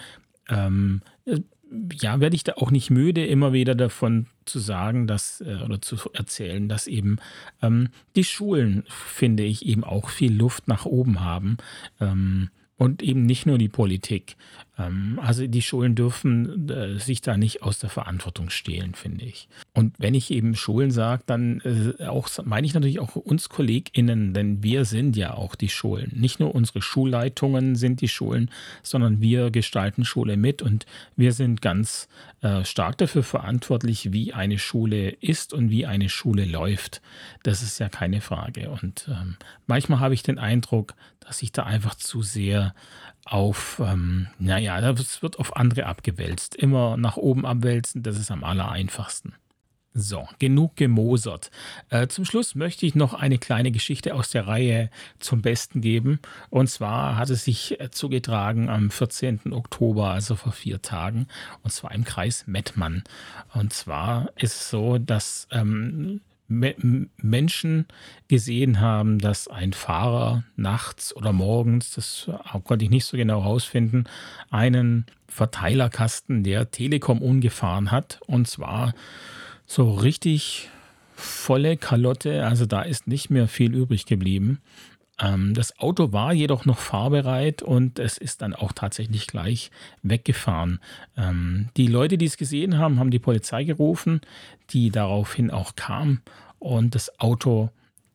ähm, 0.48 1.02
ja, 2.00 2.18
werde 2.18 2.34
ich 2.34 2.44
da 2.44 2.54
auch 2.54 2.70
nicht 2.70 2.88
müde, 2.90 3.26
immer 3.26 3.52
wieder 3.52 3.74
davon 3.74 4.26
zu 4.46 4.58
sagen, 4.58 5.06
dass 5.06 5.42
äh, 5.42 5.58
oder 5.62 5.82
zu 5.82 5.98
erzählen, 6.14 6.66
dass 6.66 6.86
eben 6.86 7.18
ähm, 7.60 7.90
die 8.16 8.24
Schulen, 8.24 8.84
finde 8.88 9.42
ich, 9.42 9.66
eben 9.66 9.84
auch 9.84 10.08
viel 10.08 10.34
Luft 10.34 10.66
nach 10.66 10.86
oben 10.86 11.20
haben. 11.20 11.58
Ähm, 12.00 12.48
und 12.78 13.02
eben 13.02 13.26
nicht 13.26 13.44
nur 13.44 13.58
die 13.58 13.68
Politik. 13.68 14.36
Ähm, 14.78 15.18
also 15.22 15.46
die 15.46 15.62
Schulen 15.62 15.94
dürfen 15.94 16.68
äh, 16.68 16.98
sich 16.98 17.20
da 17.20 17.36
nicht 17.36 17.62
aus 17.62 17.78
der 17.78 17.90
Verantwortung 17.90 18.50
stehlen, 18.50 18.94
finde 18.94 19.24
ich. 19.24 19.48
Und 19.74 19.94
wenn 19.98 20.14
ich 20.14 20.30
eben 20.30 20.54
Schulen 20.54 20.90
sage, 20.90 21.22
dann 21.26 21.60
äh, 21.60 22.04
auch, 22.04 22.28
meine 22.44 22.66
ich 22.66 22.74
natürlich 22.74 23.00
auch 23.00 23.16
uns 23.16 23.48
KollegInnen, 23.48 24.32
denn 24.34 24.62
wir 24.62 24.84
sind 24.84 25.16
ja 25.16 25.34
auch 25.34 25.54
die 25.54 25.68
Schulen. 25.68 26.12
Nicht 26.14 26.40
nur 26.40 26.54
unsere 26.54 26.82
Schulleitungen 26.82 27.74
sind 27.74 28.00
die 28.00 28.08
Schulen, 28.08 28.50
sondern 28.82 29.20
wir 29.20 29.50
gestalten 29.50 30.04
Schule 30.04 30.36
mit 30.36 30.62
und 30.62 30.86
wir 31.16 31.32
sind 31.32 31.60
ganz 31.60 32.08
äh, 32.40 32.64
stark 32.64 32.98
dafür 32.98 33.22
verantwortlich, 33.22 34.12
wie 34.12 34.32
eine 34.32 34.58
Schule 34.58 35.10
ist 35.10 35.52
und 35.52 35.70
wie 35.70 35.86
eine 35.86 36.08
Schule 36.08 36.44
läuft. 36.44 37.02
Das 37.42 37.62
ist 37.62 37.78
ja 37.78 37.88
keine 37.88 38.20
Frage. 38.20 38.70
Und 38.70 39.08
ähm, 39.08 39.36
manchmal 39.66 40.00
habe 40.00 40.14
ich 40.14 40.22
den 40.22 40.38
Eindruck, 40.38 40.94
dass 41.20 41.42
ich 41.42 41.52
da 41.52 41.64
einfach 41.64 41.94
zu 41.94 42.22
sehr 42.22 42.74
auf, 43.32 43.80
ähm, 43.84 44.28
naja, 44.38 44.80
das 44.92 45.22
wird 45.22 45.38
auf 45.38 45.56
andere 45.56 45.86
abgewälzt. 45.86 46.54
Immer 46.54 46.96
nach 46.96 47.16
oben 47.16 47.46
abwälzen, 47.46 48.02
das 48.02 48.18
ist 48.18 48.30
am 48.30 48.44
aller 48.44 48.70
einfachsten. 48.70 49.34
So, 49.94 50.28
genug 50.38 50.76
gemosert. 50.76 51.50
Äh, 51.88 52.06
zum 52.06 52.24
Schluss 52.24 52.54
möchte 52.54 52.86
ich 52.86 52.94
noch 52.94 53.14
eine 53.14 53.38
kleine 53.38 53.72
Geschichte 53.72 54.14
aus 54.14 54.30
der 54.30 54.46
Reihe 54.46 54.90
zum 55.18 55.42
Besten 55.42 55.80
geben. 55.80 56.20
Und 56.50 56.68
zwar 56.68 57.16
hat 57.16 57.30
es 57.30 57.44
sich 57.44 57.80
äh, 57.80 57.90
zugetragen 57.90 58.68
am 58.68 58.90
14. 58.90 59.52
Oktober, 59.52 60.10
also 60.10 60.36
vor 60.36 60.52
vier 60.52 60.82
Tagen, 60.82 61.26
und 61.62 61.72
zwar 61.72 61.92
im 61.92 62.04
Kreis 62.04 62.46
Mettmann. 62.46 63.02
Und 63.54 63.72
zwar 63.72 64.30
ist 64.36 64.54
es 64.54 64.70
so, 64.70 64.98
dass 64.98 65.48
ähm, 65.50 66.20
Menschen 66.48 67.86
gesehen 68.28 68.80
haben, 68.80 69.18
dass 69.18 69.48
ein 69.48 69.74
Fahrer 69.74 70.44
nachts 70.56 71.14
oder 71.14 71.32
morgens, 71.32 71.92
das 71.92 72.30
konnte 72.64 72.86
ich 72.86 72.90
nicht 72.90 73.04
so 73.04 73.16
genau 73.18 73.42
herausfinden, 73.42 74.04
einen 74.50 75.04
Verteilerkasten 75.28 76.42
der 76.42 76.70
Telekom 76.70 77.20
umgefahren 77.20 77.90
hat. 77.90 78.20
Und 78.26 78.48
zwar 78.48 78.94
so 79.66 79.92
richtig 79.92 80.70
volle 81.14 81.76
Kalotte, 81.76 82.46
also 82.46 82.64
da 82.64 82.82
ist 82.82 83.06
nicht 83.06 83.28
mehr 83.28 83.46
viel 83.46 83.74
übrig 83.74 84.06
geblieben. 84.06 84.60
Ähm, 85.20 85.54
das 85.54 85.78
Auto 85.78 86.12
war 86.12 86.32
jedoch 86.32 86.64
noch 86.64 86.78
fahrbereit 86.78 87.62
und 87.62 87.98
es 87.98 88.18
ist 88.18 88.42
dann 88.42 88.54
auch 88.54 88.72
tatsächlich 88.72 89.26
gleich 89.26 89.70
weggefahren. 90.02 90.80
Ähm, 91.16 91.68
die 91.76 91.86
Leute, 91.86 92.18
die 92.18 92.26
es 92.26 92.36
gesehen 92.36 92.78
haben, 92.78 92.98
haben 92.98 93.10
die 93.10 93.18
Polizei 93.18 93.64
gerufen, 93.64 94.20
die 94.70 94.90
daraufhin 94.90 95.50
auch 95.50 95.76
kam 95.76 96.20
und 96.58 96.94
das 96.94 97.18
Auto 97.20 97.70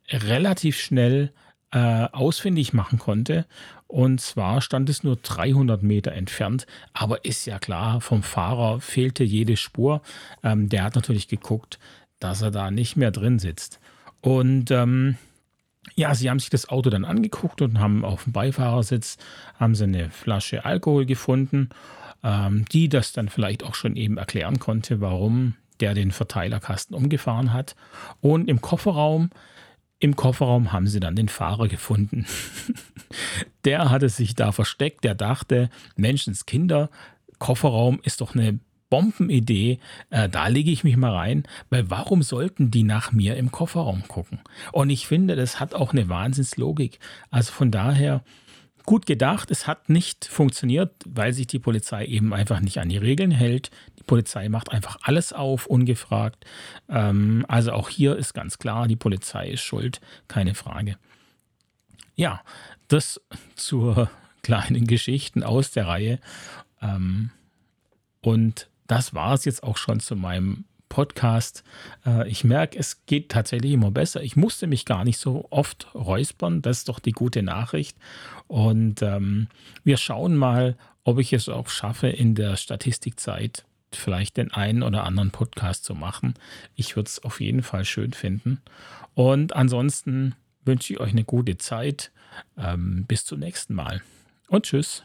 relativ 0.09 0.79
schnell 0.79 1.31
äh, 1.71 2.07
ausfindig 2.11 2.73
machen 2.73 2.99
konnte. 2.99 3.45
Und 3.87 4.21
zwar 4.21 4.61
stand 4.61 4.89
es 4.89 5.03
nur 5.03 5.17
300 5.17 5.83
Meter 5.83 6.13
entfernt, 6.13 6.65
aber 6.93 7.25
ist 7.25 7.45
ja 7.45 7.59
klar, 7.59 8.01
vom 8.01 8.23
Fahrer 8.23 8.79
fehlte 8.79 9.23
jede 9.23 9.57
Spur. 9.57 10.01
Ähm, 10.43 10.69
der 10.69 10.83
hat 10.83 10.95
natürlich 10.95 11.27
geguckt, 11.27 11.79
dass 12.19 12.41
er 12.41 12.51
da 12.51 12.71
nicht 12.71 12.95
mehr 12.95 13.11
drin 13.11 13.39
sitzt. 13.39 13.79
Und 14.21 14.71
ähm, 14.71 15.17
ja, 15.95 16.15
sie 16.15 16.29
haben 16.29 16.39
sich 16.39 16.49
das 16.49 16.69
Auto 16.69 16.89
dann 16.89 17.05
angeguckt 17.05 17.61
und 17.61 17.79
haben 17.79 18.03
auf 18.05 18.23
dem 18.23 18.33
Beifahrersitz 18.33 19.17
haben 19.59 19.75
sie 19.75 19.83
eine 19.83 20.09
Flasche 20.09 20.65
Alkohol 20.65 21.05
gefunden, 21.05 21.69
ähm, 22.23 22.65
die 22.71 22.89
das 22.89 23.11
dann 23.11 23.29
vielleicht 23.29 23.63
auch 23.63 23.75
schon 23.75 23.95
eben 23.95 24.17
erklären 24.17 24.59
konnte, 24.59 25.01
warum 25.01 25.55
der 25.79 25.93
den 25.93 26.11
Verteilerkasten 26.11 26.95
umgefahren 26.95 27.53
hat. 27.53 27.75
Und 28.21 28.47
im 28.47 28.61
Kofferraum, 28.61 29.29
im 29.99 30.15
Kofferraum 30.15 30.71
haben 30.71 30.87
sie 30.87 30.99
dann 30.99 31.15
den 31.15 31.29
Fahrer 31.29 31.67
gefunden. 31.67 32.25
der 33.65 33.89
hatte 33.89 34.09
sich 34.09 34.35
da 34.35 34.51
versteckt, 34.51 35.03
der 35.03 35.15
dachte, 35.15 35.69
Menschenskinder, 35.95 36.89
Kofferraum 37.39 37.99
ist 38.03 38.21
doch 38.21 38.35
eine 38.35 38.59
Bombenidee, 38.93 39.79
äh, 40.11 40.29
da 40.29 40.45
lege 40.49 40.69
ich 40.69 40.83
mich 40.83 40.97
mal 40.97 41.15
rein, 41.15 41.47
weil 41.71 41.89
warum 41.89 42.21
sollten 42.21 42.69
die 42.69 42.83
nach 42.83 43.11
mir 43.11 43.37
im 43.37 43.51
Kofferraum 43.51 44.07
gucken? 44.07 44.39
Und 44.71 44.91
ich 44.91 45.07
finde, 45.07 45.35
das 45.35 45.59
hat 45.59 45.73
auch 45.73 45.93
eine 45.93 46.09
Wahnsinnslogik. 46.09 46.99
Also 47.31 47.51
von 47.53 47.71
daher, 47.71 48.23
gut 48.85 49.07
gedacht, 49.07 49.49
es 49.49 49.65
hat 49.65 49.89
nicht 49.89 50.25
funktioniert, 50.25 50.91
weil 51.07 51.33
sich 51.33 51.47
die 51.47 51.57
Polizei 51.57 52.05
eben 52.05 52.35
einfach 52.35 52.59
nicht 52.59 52.77
an 52.77 52.89
die 52.89 52.97
Regeln 52.97 53.31
hält. 53.31 53.71
Die 53.97 54.03
Polizei 54.03 54.47
macht 54.47 54.71
einfach 54.71 54.99
alles 55.01 55.33
auf, 55.33 55.65
ungefragt. 55.65 56.45
Ähm, 56.87 57.45
also 57.47 57.71
auch 57.71 57.89
hier 57.89 58.15
ist 58.15 58.35
ganz 58.35 58.59
klar, 58.59 58.87
die 58.87 58.95
Polizei 58.95 59.49
ist 59.49 59.61
schuld, 59.61 60.01
keine 60.27 60.53
Frage. 60.53 60.97
Ja, 62.13 62.43
das 62.89 63.19
zur 63.55 64.11
kleinen 64.43 64.85
Geschichten 64.85 65.41
aus 65.41 65.71
der 65.71 65.87
Reihe. 65.87 66.19
Ähm, 66.79 67.31
und 68.21 68.67
das 68.87 69.13
war 69.13 69.33
es 69.33 69.45
jetzt 69.45 69.63
auch 69.63 69.77
schon 69.77 69.99
zu 69.99 70.15
meinem 70.15 70.65
Podcast. 70.89 71.63
Äh, 72.05 72.29
ich 72.29 72.43
merke, 72.43 72.77
es 72.77 73.05
geht 73.05 73.29
tatsächlich 73.29 73.71
immer 73.71 73.91
besser. 73.91 74.21
Ich 74.21 74.35
musste 74.35 74.67
mich 74.67 74.85
gar 74.85 75.03
nicht 75.03 75.17
so 75.17 75.47
oft 75.49 75.87
räuspern. 75.95 76.61
Das 76.61 76.79
ist 76.79 76.89
doch 76.89 76.99
die 76.99 77.11
gute 77.11 77.41
Nachricht. 77.41 77.97
Und 78.47 79.01
ähm, 79.01 79.47
wir 79.83 79.97
schauen 79.97 80.37
mal, 80.37 80.77
ob 81.03 81.19
ich 81.19 81.33
es 81.33 81.49
auch 81.49 81.67
schaffe, 81.67 82.09
in 82.09 82.35
der 82.35 82.55
Statistikzeit 82.57 83.65
vielleicht 83.91 84.37
den 84.37 84.51
einen 84.51 84.83
oder 84.83 85.03
anderen 85.03 85.31
Podcast 85.31 85.83
zu 85.83 85.95
machen. 85.95 86.35
Ich 86.75 86.95
würde 86.95 87.07
es 87.07 87.23
auf 87.23 87.41
jeden 87.41 87.63
Fall 87.63 87.85
schön 87.85 88.13
finden. 88.13 88.61
Und 89.15 89.55
ansonsten 89.55 90.35
wünsche 90.63 90.93
ich 90.93 90.99
euch 90.99 91.11
eine 91.11 91.23
gute 91.23 91.57
Zeit. 91.57 92.11
Ähm, 92.57 93.05
bis 93.07 93.25
zum 93.25 93.39
nächsten 93.39 93.73
Mal. 93.73 94.01
Und 94.47 94.65
tschüss. 94.65 95.03